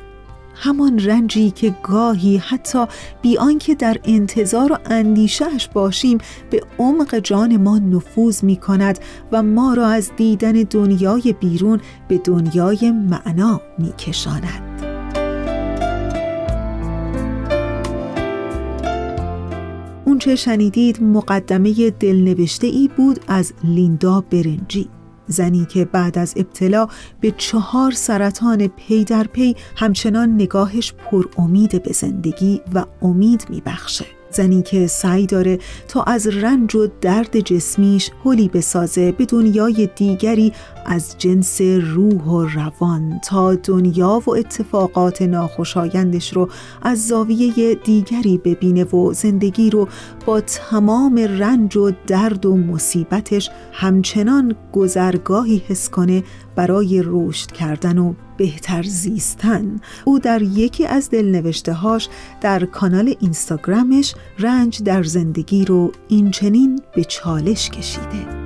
همان 0.54 0.98
رنجی 0.98 1.50
که 1.50 1.74
گاهی 1.82 2.36
حتی 2.36 2.86
بی 3.22 3.38
آنکه 3.38 3.74
در 3.74 3.96
انتظار 4.04 4.72
و 4.72 4.78
اندیشهش 4.84 5.68
باشیم 5.68 6.18
به 6.50 6.60
عمق 6.78 7.18
جان 7.18 7.56
ما 7.56 7.78
نفوذ 7.78 8.44
می 8.44 8.56
کند 8.56 8.98
و 9.32 9.42
ما 9.42 9.74
را 9.74 9.86
از 9.86 10.10
دیدن 10.16 10.52
دنیای 10.52 11.34
بیرون 11.40 11.80
به 12.08 12.18
دنیای 12.18 12.90
معنا 12.90 13.60
می 13.78 13.92
کشاند. 13.92 14.76
اونچه 20.04 20.36
شنیدید 20.36 21.02
مقدمه 21.02 21.90
دلنوشته 21.90 22.66
ای 22.66 22.90
بود 22.96 23.20
از 23.28 23.52
لیندا 23.64 24.20
برنجی 24.20 24.88
زنی 25.26 25.64
که 25.64 25.84
بعد 25.84 26.18
از 26.18 26.34
ابتلا 26.36 26.88
به 27.20 27.34
چهار 27.36 27.90
سرطان 27.90 28.66
پی 28.66 29.04
در 29.04 29.24
پی 29.24 29.56
همچنان 29.76 30.34
نگاهش 30.34 30.92
پر 30.92 31.26
امید 31.38 31.82
به 31.82 31.92
زندگی 31.92 32.60
و 32.74 32.84
امید 33.02 33.46
میبخشه. 33.50 34.06
زنی 34.30 34.62
که 34.62 34.86
سعی 34.86 35.26
داره 35.26 35.58
تا 35.88 36.02
از 36.02 36.26
رنج 36.26 36.74
و 36.74 36.88
درد 37.00 37.40
جسمیش 37.40 38.10
پلی 38.24 38.48
بسازه 38.48 39.12
به 39.12 39.24
دنیای 39.24 39.88
دیگری 39.96 40.52
از 40.86 41.18
جنس 41.18 41.60
روح 41.60 42.24
و 42.24 42.46
روان 42.46 43.20
تا 43.24 43.54
دنیا 43.54 44.22
و 44.26 44.30
اتفاقات 44.30 45.22
ناخوشایندش 45.22 46.32
رو 46.32 46.48
از 46.82 47.06
زاویه 47.06 47.74
دیگری 47.74 48.38
ببینه 48.38 48.84
و 48.84 49.12
زندگی 49.12 49.70
رو 49.70 49.88
با 50.26 50.40
تمام 50.40 51.18
رنج 51.18 51.76
و 51.76 51.90
درد 52.06 52.46
و 52.46 52.56
مصیبتش 52.56 53.50
همچنان 53.72 54.54
گذرگاهی 54.72 55.62
حس 55.68 55.90
کنه 55.90 56.22
برای 56.56 57.02
رشد 57.06 57.52
کردن 57.52 57.98
و 57.98 58.14
بهتر 58.36 58.82
زیستن. 58.82 59.80
او 60.04 60.18
در 60.18 60.42
یکی 60.42 60.86
از 60.86 61.10
دلنوشته 61.10 61.72
هاش 61.72 62.08
در 62.40 62.64
کانال 62.64 63.14
اینستاگرامش 63.20 64.14
رنج 64.38 64.82
در 64.82 65.02
زندگی 65.02 65.64
رو 65.64 65.92
این 66.08 66.30
چنین 66.30 66.80
به 66.94 67.04
چالش 67.04 67.70
کشیده. 67.70 68.45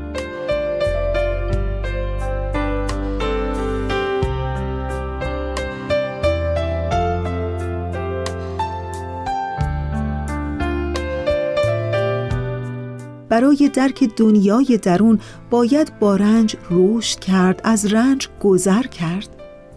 برای 13.40 13.70
درک 13.74 14.04
دنیای 14.16 14.78
درون 14.82 15.18
باید 15.50 15.98
با 15.98 16.16
رنج 16.16 16.56
رشد 16.70 17.18
کرد 17.18 17.60
از 17.64 17.92
رنج 17.92 18.28
گذر 18.40 18.82
کرد. 18.82 19.28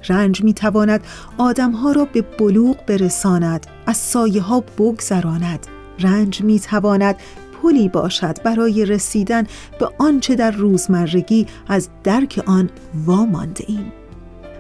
رنج 0.09 0.43
می 0.43 0.53
تواند 0.53 1.01
آدمها 1.37 1.91
را 1.91 2.05
به 2.05 2.21
بلوغ 2.21 2.77
برساند 2.87 3.67
از 3.85 3.97
سایه 3.97 4.41
ها 4.41 4.59
بگذراند. 4.59 5.67
رنج 5.99 6.41
می 6.41 6.59
تواند 6.59 7.15
پلی 7.61 7.89
باشد 7.89 8.43
برای 8.43 8.85
رسیدن 8.85 9.43
به 9.79 9.89
آنچه 9.97 10.35
در 10.35 10.51
روزمرگی 10.51 11.47
از 11.67 11.89
درک 12.03 12.43
آن 12.45 12.69
وامانده 13.05 13.63
ایم. 13.67 13.91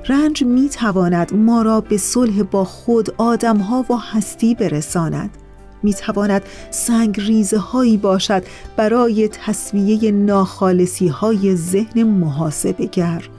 رنج 0.07 0.43
می 0.43 0.69
تواند 0.69 1.33
ما 1.33 1.61
را 1.61 1.81
به 1.81 1.97
صلح 1.97 2.43
با 2.43 2.65
خود 2.65 3.13
آدمها 3.17 3.85
و 3.89 3.97
هستی 3.97 4.55
برساند. 4.55 5.42
می 5.83 5.93
تواند 5.93 6.41
سنگ 6.71 7.19
ریزه 7.19 7.57
هایی 7.57 7.97
باشد 7.97 8.43
برای 8.77 9.27
تصویه 9.27 10.11
ناخالصی 10.11 11.07
های 11.07 11.55
ذهن 11.55 12.03
محاسبه 12.03 12.85
گر. 12.85 13.29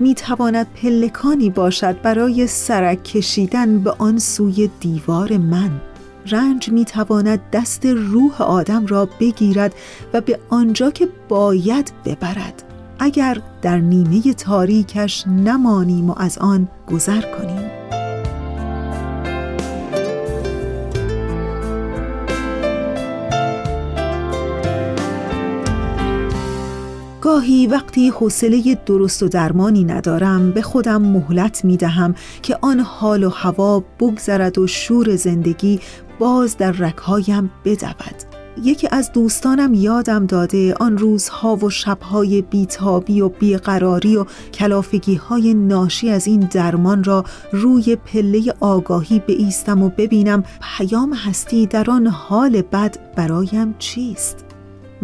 می 0.00 0.14
تواند 0.14 0.66
پلکانی 0.82 1.50
باشد 1.50 2.02
برای 2.02 2.46
سرک 2.46 3.04
کشیدن 3.04 3.78
به 3.78 3.94
آن 3.98 4.18
سوی 4.18 4.70
دیوار 4.80 5.36
من. 5.36 5.70
رنج 6.26 6.68
می 6.68 6.84
تواند 6.84 7.40
دست 7.52 7.86
روح 7.86 8.42
آدم 8.42 8.86
را 8.86 9.08
بگیرد 9.20 9.74
و 10.12 10.20
به 10.20 10.38
آنجا 10.48 10.90
که 10.90 11.08
باید 11.28 11.92
ببرد. 12.04 12.62
اگر 12.98 13.40
در 13.62 13.78
نیمه 13.78 14.34
تاریکش 14.34 15.26
نمانیم 15.26 16.10
و 16.10 16.14
از 16.16 16.38
آن 16.38 16.68
گذر 16.86 17.20
کنیم. 17.20 17.63
گاهی 27.34 27.66
وقتی 27.66 28.08
حوصله 28.08 28.78
درست 28.86 29.22
و 29.22 29.28
درمانی 29.28 29.84
ندارم 29.84 30.50
به 30.50 30.62
خودم 30.62 31.02
مهلت 31.02 31.64
می 31.64 31.76
دهم 31.76 32.14
که 32.42 32.58
آن 32.60 32.80
حال 32.80 33.24
و 33.24 33.28
هوا 33.28 33.84
بگذرد 34.00 34.58
و 34.58 34.66
شور 34.66 35.16
زندگی 35.16 35.80
باز 36.18 36.56
در 36.56 36.72
رکهایم 36.72 37.50
بدود. 37.64 38.14
یکی 38.62 38.88
از 38.90 39.12
دوستانم 39.12 39.74
یادم 39.74 40.26
داده 40.26 40.74
آن 40.74 40.98
روزها 40.98 41.56
و 41.56 41.70
شبهای 41.70 42.42
بیتابی 42.42 43.20
و 43.20 43.28
بیقراری 43.28 44.16
و 44.16 44.24
کلافگی 44.54 45.14
های 45.14 45.54
ناشی 45.54 46.10
از 46.10 46.26
این 46.26 46.40
درمان 46.40 47.04
را 47.04 47.24
روی 47.52 47.96
پله 47.96 48.54
آگاهی 48.60 49.22
ایستم 49.26 49.82
و 49.82 49.88
ببینم 49.88 50.44
پیام 50.76 51.12
هستی 51.12 51.66
در 51.66 51.90
آن 51.90 52.06
حال 52.06 52.62
بد 52.62 53.14
برایم 53.16 53.74
چیست. 53.78 54.43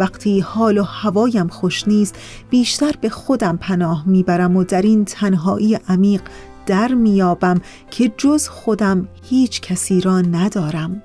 وقتی 0.00 0.40
حال 0.40 0.78
و 0.78 0.82
هوایم 0.82 1.48
خوش 1.48 1.88
نیست 1.88 2.16
بیشتر 2.50 2.92
به 3.00 3.08
خودم 3.08 3.56
پناه 3.56 4.08
می‌برم 4.08 4.56
و 4.56 4.64
در 4.64 4.82
این 4.82 5.04
تنهایی 5.04 5.78
عمیق 5.88 6.22
در 6.66 6.94
میابم 6.94 7.60
که 7.90 8.12
جز 8.16 8.48
خودم 8.48 9.08
هیچ 9.22 9.60
کسی 9.60 10.00
را 10.00 10.20
ندارم. 10.20 11.02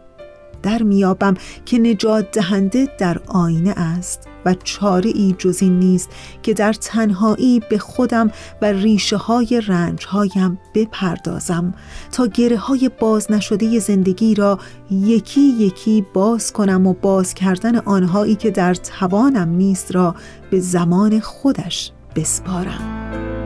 در 0.66 0.84
میابم 0.84 1.34
که 1.66 1.80
نجات 1.80 2.32
دهنده 2.32 2.88
در 2.97 3.22
آینه 3.28 3.74
است 3.78 4.28
و 4.45 4.53
چاره 4.63 5.11
ای 5.16 5.36
جز 5.38 5.57
این 5.61 5.80
نیست 5.80 6.09
که 6.43 6.53
در 6.53 6.74
تنهایی 6.74 7.61
به 7.70 7.78
خودم 7.78 8.32
و 8.61 8.66
ریشه 8.66 9.18
های 9.18 9.61
رنج 9.68 10.05
هایم 10.05 10.59
بپردازم 10.74 11.74
تا 12.11 12.28
گره 12.28 12.57
های 12.57 12.89
باز 12.99 13.32
نشده 13.32 13.80
زندگی 13.80 14.36
را 14.36 14.59
یکی 14.91 15.41
یکی 15.41 16.05
باز 16.13 16.53
کنم 16.53 16.88
و 16.88 16.93
باز 16.93 17.34
کردن 17.34 17.76
آنهایی 17.76 18.36
که 18.36 18.51
در 18.51 18.74
توانم 18.74 19.49
نیست 19.49 19.95
را 19.95 20.16
به 20.51 20.59
زمان 20.59 21.20
خودش 21.20 21.91
بسپارم. 22.16 23.44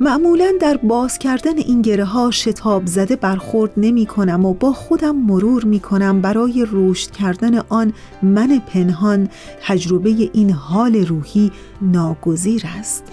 معمولا 0.00 0.52
در 0.60 0.76
باز 0.76 1.18
کردن 1.18 1.58
این 1.58 1.82
گره 1.82 2.04
ها 2.04 2.30
شتاب 2.30 2.86
زده 2.86 3.16
برخورد 3.16 3.70
نمی 3.76 4.06
کنم 4.06 4.44
و 4.44 4.54
با 4.54 4.72
خودم 4.72 5.16
مرور 5.16 5.64
می 5.64 5.80
کنم 5.80 6.20
برای 6.20 6.66
رشد 6.72 7.10
کردن 7.10 7.58
آن 7.58 7.92
من 8.22 8.62
پنهان. 8.66 9.28
تجربه 9.62 10.10
این 10.32 10.50
حال 10.50 11.06
روحی 11.06 11.52
ناگزیر 11.82 12.62
است. 12.78 13.04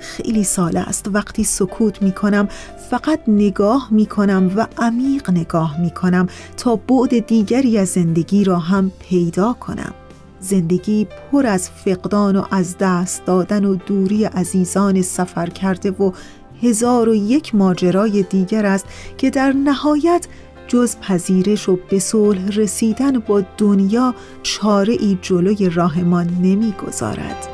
خیلی 0.00 0.44
سال 0.44 0.76
است. 0.76 1.08
وقتی 1.12 1.44
سکوت 1.44 2.02
می 2.02 2.12
کنم 2.12 2.48
فقط 2.90 3.20
نگاه 3.28 3.88
می 3.90 4.06
کنم 4.06 4.52
و 4.56 4.66
عمیق 4.78 5.30
نگاه 5.30 5.80
می 5.80 5.90
کنم 5.90 6.26
تا 6.56 6.76
بعد 6.76 7.26
دیگری 7.26 7.78
از 7.78 7.88
زندگی 7.88 8.44
را 8.44 8.58
هم 8.58 8.92
پیدا 9.00 9.52
کنم. 9.52 9.94
زندگی 10.40 11.06
پر 11.32 11.46
از 11.46 11.70
فقدان 11.70 12.36
و 12.36 12.44
از 12.50 12.78
دست 12.78 13.24
دادن 13.24 13.64
و 13.64 13.74
دوری 13.74 14.24
عزیزان 14.24 15.02
سفر 15.02 15.46
کرده 15.46 15.90
و 15.90 16.12
هزار 16.62 17.08
و 17.08 17.14
یک 17.14 17.54
ماجرای 17.54 18.22
دیگر 18.22 18.66
است 18.66 18.86
که 19.18 19.30
در 19.30 19.52
نهایت 19.52 20.26
جز 20.68 20.96
پذیرش 20.96 21.68
و 21.68 21.78
به 21.90 21.98
صلح 21.98 22.48
رسیدن 22.48 23.18
با 23.18 23.42
دنیا 23.58 24.14
چاره 24.42 24.96
ای 25.00 25.18
جلوی 25.22 25.68
راهمان 25.68 26.26
نمی‌گذارد. 26.26 27.48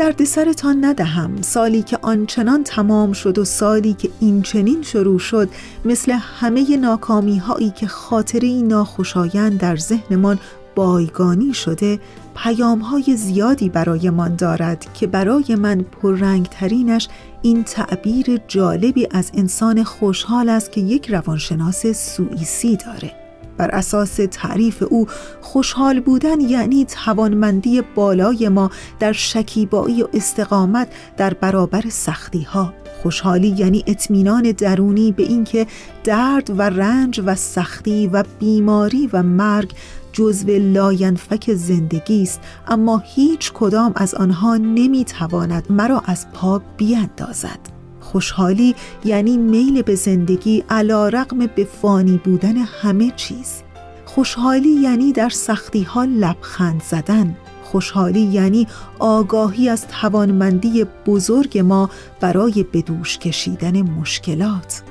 دردسرتان 0.00 0.84
ندهم. 0.84 1.42
سالی 1.42 1.82
که 1.82 1.98
آنچنان 2.02 2.64
تمام 2.64 3.12
شد 3.12 3.38
و 3.38 3.44
سالی 3.44 3.92
که 3.92 4.10
این 4.20 4.42
چنین 4.42 4.82
شروع 4.82 5.18
شد 5.18 5.48
مثل 5.84 6.12
همه 6.12 6.76
ناکامی 6.76 7.38
هایی 7.38 7.70
که 7.70 7.86
خاطری 7.86 8.62
ناخوشایند 8.62 9.60
در 9.60 9.76
ذهنمان 9.76 10.38
بایگانی 10.74 11.54
شده 11.54 12.00
پیام 12.36 12.78
های 12.78 13.16
زیادی 13.16 13.68
برایمان 13.68 14.36
دارد 14.36 14.92
که 14.94 15.06
برای 15.06 15.54
من 15.54 15.80
پررنگترینش 15.80 17.08
این 17.42 17.64
تعبیر 17.64 18.40
جالبی 18.48 19.08
از 19.10 19.30
انسان 19.34 19.82
خوشحال 19.82 20.48
است 20.48 20.72
که 20.72 20.80
یک 20.80 21.10
روانشناس 21.10 21.86
سوئیسی 21.86 22.76
داره. 22.76 23.19
بر 23.56 23.70
اساس 23.70 24.20
تعریف 24.30 24.82
او 24.90 25.06
خوشحال 25.40 26.00
بودن 26.00 26.40
یعنی 26.40 26.84
توانمندی 26.84 27.82
بالای 27.94 28.48
ما 28.48 28.70
در 29.00 29.12
شکیبایی 29.12 30.02
و 30.02 30.08
استقامت 30.14 30.88
در 31.16 31.34
برابر 31.34 31.84
سختی 31.88 32.42
ها 32.42 32.74
خوشحالی 33.02 33.48
یعنی 33.48 33.84
اطمینان 33.86 34.42
درونی 34.42 35.12
به 35.12 35.22
اینکه 35.22 35.66
درد 36.04 36.50
و 36.58 36.62
رنج 36.62 37.20
و 37.26 37.34
سختی 37.34 38.06
و 38.06 38.24
بیماری 38.38 39.10
و 39.12 39.22
مرگ 39.22 39.72
جزو 40.12 40.48
لاینفک 40.48 41.54
زندگی 41.54 42.22
است 42.22 42.40
اما 42.68 43.02
هیچ 43.04 43.52
کدام 43.52 43.92
از 43.96 44.14
آنها 44.14 44.56
نمی‌تواند 44.56 45.64
مرا 45.70 46.02
از 46.06 46.32
پا 46.32 46.62
بیاندازد. 46.76 47.79
خوشحالی 48.12 48.74
یعنی 49.04 49.36
میل 49.36 49.82
به 49.82 49.94
زندگی 49.94 50.64
علا 50.70 51.08
رقم 51.08 51.38
به 51.46 51.64
فانی 51.64 52.20
بودن 52.24 52.56
همه 52.56 53.12
چیز. 53.16 53.62
خوشحالی 54.04 54.68
یعنی 54.68 55.12
در 55.12 55.28
سختی 55.28 55.82
ها 55.82 56.04
لبخند 56.04 56.82
زدن. 56.82 57.36
خوشحالی 57.62 58.20
یعنی 58.20 58.66
آگاهی 58.98 59.68
از 59.68 59.86
توانمندی 59.88 60.86
بزرگ 61.06 61.58
ما 61.58 61.90
برای 62.20 62.64
بدوش 62.72 63.18
کشیدن 63.18 63.82
مشکلات. 63.82 64.82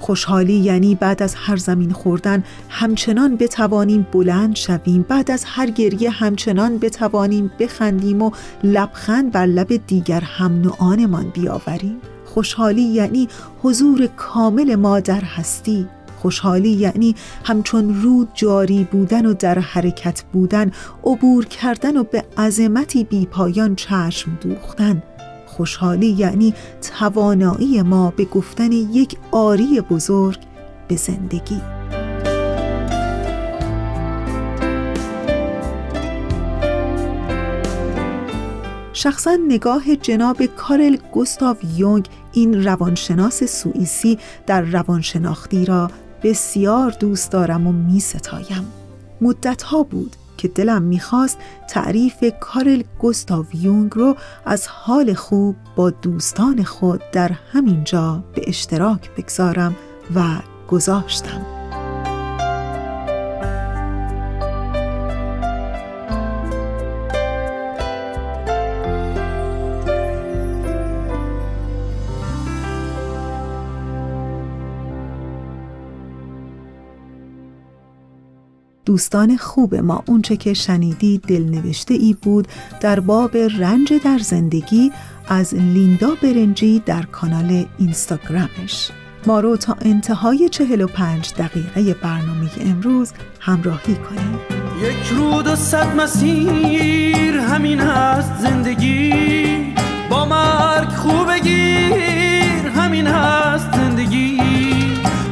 خوشحالی 0.00 0.54
یعنی 0.54 0.94
بعد 0.94 1.22
از 1.22 1.34
هر 1.34 1.56
زمین 1.56 1.92
خوردن 1.92 2.44
همچنان 2.68 3.36
بتوانیم 3.36 4.06
بلند 4.12 4.56
شویم 4.56 5.04
بعد 5.08 5.30
از 5.30 5.44
هر 5.46 5.70
گریه 5.70 6.10
همچنان 6.10 6.78
بتوانیم 6.78 7.50
بخندیم 7.58 8.22
و 8.22 8.30
لبخند 8.64 9.32
بر 9.32 9.46
لب 9.46 9.86
دیگر 9.86 10.20
هم 10.20 10.60
نوعانمان 10.60 11.28
بیاوریم. 11.28 12.00
خوشحالی 12.38 12.82
یعنی 12.82 13.28
حضور 13.62 14.06
کامل 14.06 14.74
ما 14.74 15.00
در 15.00 15.20
هستی. 15.20 15.86
خوشحالی 16.18 16.70
یعنی 16.70 17.14
همچون 17.44 18.02
رود 18.02 18.28
جاری 18.34 18.84
بودن 18.92 19.26
و 19.26 19.34
در 19.34 19.58
حرکت 19.58 20.22
بودن 20.32 20.70
عبور 21.04 21.44
کردن 21.44 21.96
و 21.96 22.04
به 22.04 22.24
عظمتی 22.36 23.04
بیپایان 23.04 23.74
چشم 23.74 24.38
دوختن. 24.40 25.02
خوشحالی 25.46 26.06
یعنی 26.06 26.54
توانایی 26.98 27.82
ما 27.82 28.10
به 28.16 28.24
گفتن 28.24 28.72
یک 28.72 29.16
آری 29.30 29.80
بزرگ 29.80 30.38
به 30.88 30.96
زندگی. 30.96 31.77
شخصا 39.00 39.38
نگاه 39.48 39.96
جناب 39.96 40.46
کارل 40.46 40.96
گوستاو 41.12 41.56
یونگ 41.76 42.08
این 42.32 42.64
روانشناس 42.64 43.44
سوئیسی 43.44 44.18
در 44.46 44.60
روانشناختی 44.60 45.64
را 45.64 45.90
بسیار 46.22 46.90
دوست 46.90 47.32
دارم 47.32 47.66
و 47.66 47.72
می 47.72 48.00
ستایم 48.00 48.72
مدت 49.20 49.62
ها 49.62 49.82
بود 49.82 50.16
که 50.36 50.48
دلم 50.48 50.82
می‌خواست 50.82 51.38
تعریف 51.68 52.24
کارل 52.40 52.82
گوستاو 52.98 53.46
یونگ 53.54 53.92
رو 53.94 54.16
از 54.46 54.66
حال 54.68 55.14
خوب 55.14 55.56
با 55.76 55.90
دوستان 55.90 56.64
خود 56.64 57.02
در 57.12 57.32
همین 57.52 57.84
جا 57.84 58.24
به 58.34 58.42
اشتراک 58.46 59.10
بگذارم 59.16 59.76
و 60.14 60.22
گذاشتم. 60.68 61.57
دوستان 78.88 79.36
خوب 79.36 79.74
ما. 79.74 80.02
اونچه 80.06 80.36
که 80.36 80.54
شنیدی 80.54 81.18
دلنوشته 81.18 81.94
ای 81.94 82.16
بود 82.22 82.48
در 82.80 83.00
باب 83.00 83.36
رنج 83.36 83.92
در 84.04 84.18
زندگی 84.18 84.92
از 85.28 85.54
لیندا 85.54 86.08
برنجی 86.22 86.82
در 86.86 87.02
کانال 87.02 87.66
اینستاگرامش. 87.78 88.90
ما 89.26 89.40
رو 89.40 89.56
تا 89.56 89.76
انتهای 89.80 90.48
45 90.48 91.32
دقیقه 91.34 91.94
برنامه 91.94 92.50
امروز 92.60 93.12
همراهی 93.40 93.94
کنیم 93.94 94.38
یک 94.82 95.06
رود 95.06 95.46
و 95.46 95.56
صد 95.56 95.96
مسیر 95.96 97.38
همین 97.38 97.80
هست 97.80 98.32
زندگی. 98.42 99.74
با 100.10 100.24
مرگ 100.24 100.88
خوب 100.88 101.32
گیر 101.32 102.68
همین 102.76 103.06
هست 103.06 103.77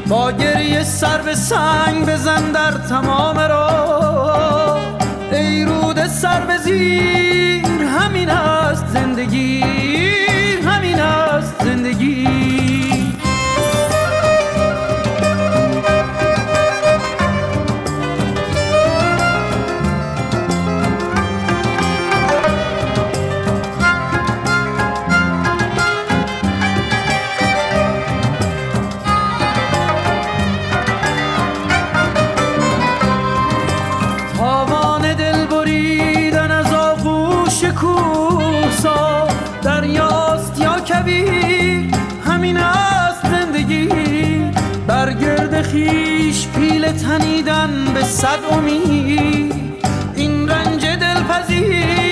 با 0.09 0.33
گریه 0.33 0.83
سر 0.83 1.23
به 1.23 1.35
سنگ 1.35 2.07
بزن 2.07 2.53
در 2.53 2.73
تمام 2.73 3.39
را 3.39 4.77
ای 5.33 5.65
رود 5.65 6.07
سر 6.07 6.41
به 6.41 6.59
زیر 6.59 7.83
همین 7.83 8.31
است 8.31 8.87
زندگی. 8.87 9.86
صد 48.07 48.39
امید. 48.51 49.55
این 50.17 50.49
رنج 50.49 50.87
دلپذیر 50.87 52.06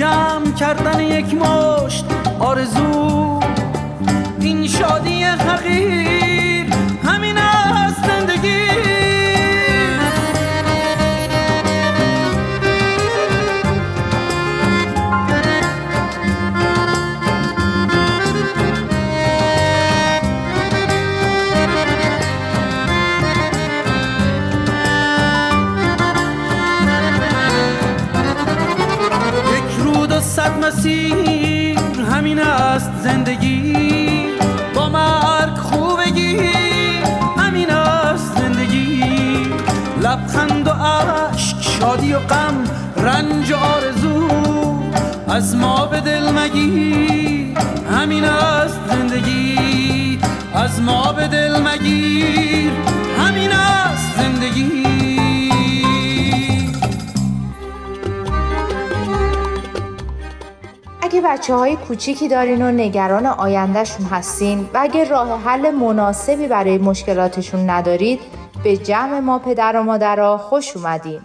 جمع 0.00 0.54
کردن 0.58 1.00
یک 1.00 1.34
مشت 1.34 2.04
آرزو 2.38 3.40
این 4.40 4.66
شادی 4.66 5.22
حقیر 5.22 6.19
دل 46.20 46.30
مگیر 46.30 47.58
همین 47.90 48.24
است 48.24 48.80
زندگی. 48.88 50.18
از 50.54 50.82
ما 50.82 51.12
به 51.12 51.28
دل 51.28 51.60
مگیر 51.60 52.72
همین 53.18 53.52
است 53.52 54.16
زندگی. 54.16 54.84
اگه 61.02 61.20
بچه 61.20 61.54
های 61.54 61.76
کوچیکی 61.76 62.28
دارین 62.28 62.62
و 62.62 62.70
نگران 62.70 63.26
آیندهشون 63.26 64.06
هستین 64.06 64.68
و 64.74 64.78
اگه 64.80 65.04
راه 65.04 65.42
حل 65.42 65.70
مناسبی 65.70 66.46
برای 66.46 66.78
مشکلاتشون 66.78 67.70
ندارید 67.70 68.20
به 68.64 68.76
جمع 68.76 69.20
ما 69.20 69.38
پدر 69.38 69.76
و 69.76 69.82
مادرها 69.82 70.38
خوش 70.38 70.76
اومدین. 70.76 71.20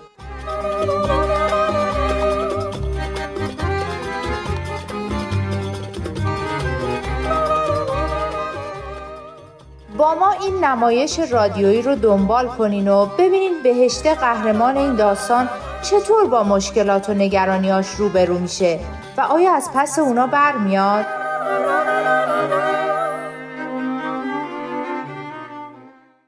با 9.97 10.15
ما 10.15 10.31
این 10.31 10.63
نمایش 10.63 11.19
رادیویی 11.19 11.81
رو 11.81 11.95
دنبال 11.95 12.47
کنین 12.47 12.87
و 12.87 13.05
ببینین 13.05 13.63
بهشت 13.63 14.07
قهرمان 14.07 14.77
این 14.77 14.95
داستان 14.95 15.49
چطور 15.81 16.27
با 16.27 16.43
مشکلات 16.43 17.09
و 17.09 17.13
نگرانیاش 17.13 17.89
روبرو 17.89 18.37
میشه 18.39 18.79
و 19.17 19.21
آیا 19.21 19.53
از 19.53 19.69
پس 19.75 19.99
اونا 19.99 20.27
برمیاد؟ 20.27 21.05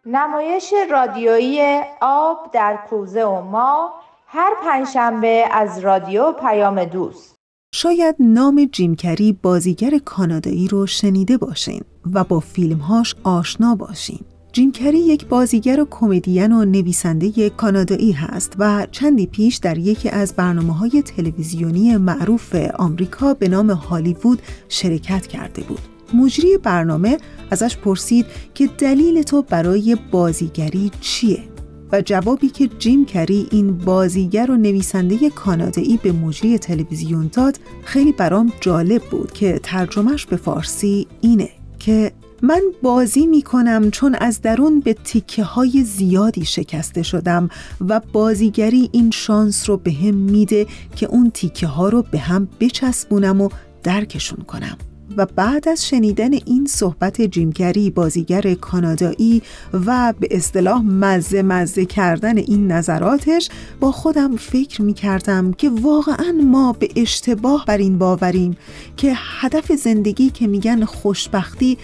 نمایش 0.05 0.73
رادیویی 0.91 1.81
آب 2.01 2.51
در 2.51 2.79
کوزه 2.89 3.23
و 3.23 3.41
ما 3.41 3.93
هر 4.27 4.51
پنجشنبه 4.63 5.45
از 5.51 5.79
رادیو 5.79 6.31
پیام 6.31 6.85
دوست 6.85 7.36
شاید 7.71 8.15
نام 8.19 8.69
جیمکری 8.71 9.33
بازیگر 9.33 9.97
کانادایی 10.05 10.67
رو 10.67 10.87
شنیده 10.87 11.37
باشین 11.37 11.81
و 12.13 12.23
با 12.23 12.39
فیلمهاش 12.39 13.15
آشنا 13.23 13.75
باشین. 13.75 14.19
جیم 14.53 14.71
کری 14.71 14.99
یک 14.99 15.25
بازیگر 15.25 15.79
و 15.81 15.87
کمدین 15.89 16.51
و 16.51 16.65
نویسنده 16.65 17.49
کانادایی 17.49 18.11
هست 18.11 18.53
و 18.59 18.87
چندی 18.91 19.25
پیش 19.25 19.55
در 19.55 19.77
یکی 19.77 20.09
از 20.09 20.33
برنامه 20.33 20.73
های 20.73 21.01
تلویزیونی 21.01 21.97
معروف 21.97 22.55
آمریکا 22.55 23.33
به 23.33 23.49
نام 23.49 23.71
هالیوود 23.71 24.41
شرکت 24.69 25.27
کرده 25.27 25.63
بود. 25.63 25.81
مجری 26.13 26.57
برنامه 26.57 27.17
ازش 27.51 27.77
پرسید 27.77 28.25
که 28.53 28.67
دلیل 28.67 29.21
تو 29.21 29.41
برای 29.41 29.97
بازیگری 30.11 30.91
چیه؟ 31.01 31.56
و 31.91 32.01
جوابی 32.01 32.49
که 32.49 32.67
جیم 32.67 33.05
کری 33.05 33.47
این 33.51 33.77
بازیگر 33.77 34.51
و 34.51 34.57
نویسنده 34.57 35.29
کانادایی 35.29 35.97
به 35.97 36.11
مجری 36.11 36.57
تلویزیون 36.57 37.29
داد 37.33 37.59
خیلی 37.83 38.11
برام 38.11 38.53
جالب 38.61 39.03
بود 39.03 39.31
که 39.31 39.59
ترجمهش 39.63 40.25
به 40.25 40.35
فارسی 40.35 41.07
اینه 41.21 41.49
که 41.79 42.11
من 42.41 42.61
بازی 42.81 43.27
می 43.27 43.41
کنم 43.41 43.91
چون 43.91 44.15
از 44.15 44.41
درون 44.41 44.79
به 44.79 44.93
تیکه 44.93 45.43
های 45.43 45.83
زیادی 45.83 46.45
شکسته 46.45 47.03
شدم 47.03 47.49
و 47.87 48.01
بازیگری 48.13 48.89
این 48.91 49.11
شانس 49.11 49.69
رو 49.69 49.77
به 49.77 49.91
هم 49.91 50.15
میده 50.15 50.67
که 50.95 51.05
اون 51.05 51.31
تیکه 51.31 51.67
ها 51.67 51.89
رو 51.89 52.01
به 52.11 52.17
هم 52.17 52.47
بچسبونم 52.59 53.41
و 53.41 53.49
درکشون 53.83 54.43
کنم. 54.43 54.77
و 55.17 55.25
بعد 55.25 55.69
از 55.69 55.87
شنیدن 55.87 56.33
این 56.33 56.65
صحبت 56.65 57.21
جیمگری 57.21 57.89
بازیگر 57.89 58.53
کانادایی 58.53 59.41
و 59.85 60.13
به 60.19 60.27
اصطلاح 60.31 60.81
مزه 60.81 61.41
مزه 61.41 61.85
کردن 61.85 62.37
این 62.37 62.71
نظراتش 62.71 63.49
با 63.79 63.91
خودم 63.91 64.35
فکر 64.35 64.81
می 64.81 64.93
کردم 64.93 65.53
که 65.53 65.69
واقعا 65.69 66.31
ما 66.43 66.73
به 66.73 66.89
اشتباه 66.95 67.65
بر 67.65 67.77
این 67.77 67.97
باوریم 67.97 68.57
که 68.97 69.13
هدف 69.15 69.71
زندگی 69.71 70.29
که 70.29 70.47
میگن 70.47 70.85
خوشبختی 70.85 71.77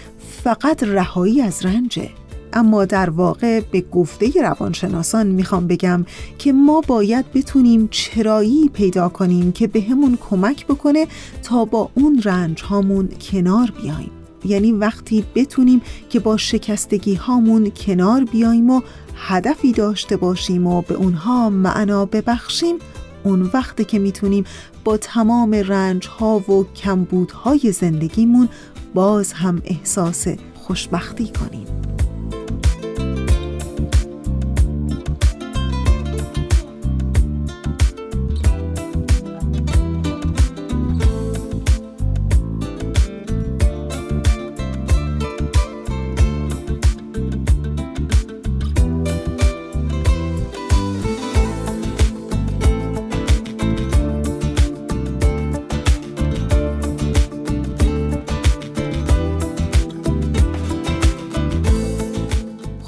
فقط 0.43 0.83
رهایی 0.83 1.41
از 1.41 1.65
رنجه. 1.65 2.22
اما 2.53 2.85
در 2.85 3.09
واقع 3.09 3.59
به 3.59 3.81
گفته 3.81 4.31
روانشناسان 4.41 5.27
می‌خوام 5.27 5.67
بگم 5.67 6.05
که 6.37 6.53
ما 6.53 6.81
باید 6.87 7.31
بتونیم 7.33 7.87
چرایی 7.91 8.69
پیدا 8.73 9.09
کنیم 9.09 9.51
که 9.51 9.67
به 9.67 9.83
کمک 10.29 10.67
بکنه 10.67 11.07
تا 11.43 11.65
با 11.65 11.89
اون 11.93 12.21
رنج 12.25 12.61
هامون 12.61 13.09
کنار 13.31 13.73
بیایم. 13.81 14.11
یعنی 14.45 14.71
وقتی 14.71 15.23
بتونیم 15.35 15.81
که 16.09 16.19
با 16.19 16.37
شکستگی 16.37 17.15
هامون 17.15 17.69
کنار 17.69 18.23
بیایم 18.23 18.69
و 18.69 18.81
هدفی 19.15 19.71
داشته 19.71 20.17
باشیم 20.17 20.67
و 20.67 20.81
به 20.81 20.95
اونها 20.95 21.49
معنا 21.49 22.05
ببخشیم 22.05 22.75
اون 23.23 23.49
وقتی 23.53 23.85
که 23.85 23.99
می‌تونیم 23.99 24.43
با 24.83 24.97
تمام 24.97 25.53
رنج 25.53 26.07
ها 26.07 26.39
و 26.39 26.65
کمبودهای 26.75 27.71
زندگیمون 27.71 28.49
باز 28.93 29.33
هم 29.33 29.61
احساس 29.65 30.27
خوشبختی 30.55 31.27
کنیم. 31.27 31.92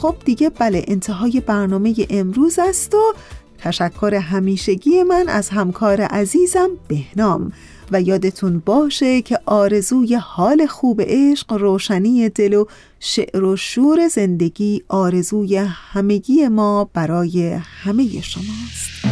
خب 0.06 0.16
دیگه 0.26 0.50
بله 0.50 0.86
انتهای 0.88 1.40
برنامه 1.40 1.96
امروز 2.10 2.60
است 2.60 2.96
و 2.96 3.14
تشکر 3.58 4.14
همیشگی 4.14 5.04
من 5.04 5.30
از 5.30 5.50
همکار 5.50 6.02
عزیزم 6.02 6.70
بهنام. 6.88 7.52
و 7.92 8.02
یادتون 8.02 8.62
باشه 8.66 9.22
که 9.22 9.40
آرزوی 9.46 10.16
حال 10.16 10.66
خوب 10.66 11.02
عشق 11.06 11.54
روشنی 11.54 12.30
دل 12.30 12.54
و 12.54 12.66
شعر 13.00 13.44
و 13.44 13.56
شور 13.56 14.08
زندگی 14.08 14.84
آرزوی 14.88 15.56
همگی 15.58 16.48
ما 16.48 16.90
برای 16.94 17.60
همه 17.84 18.22
شماست 18.22 19.05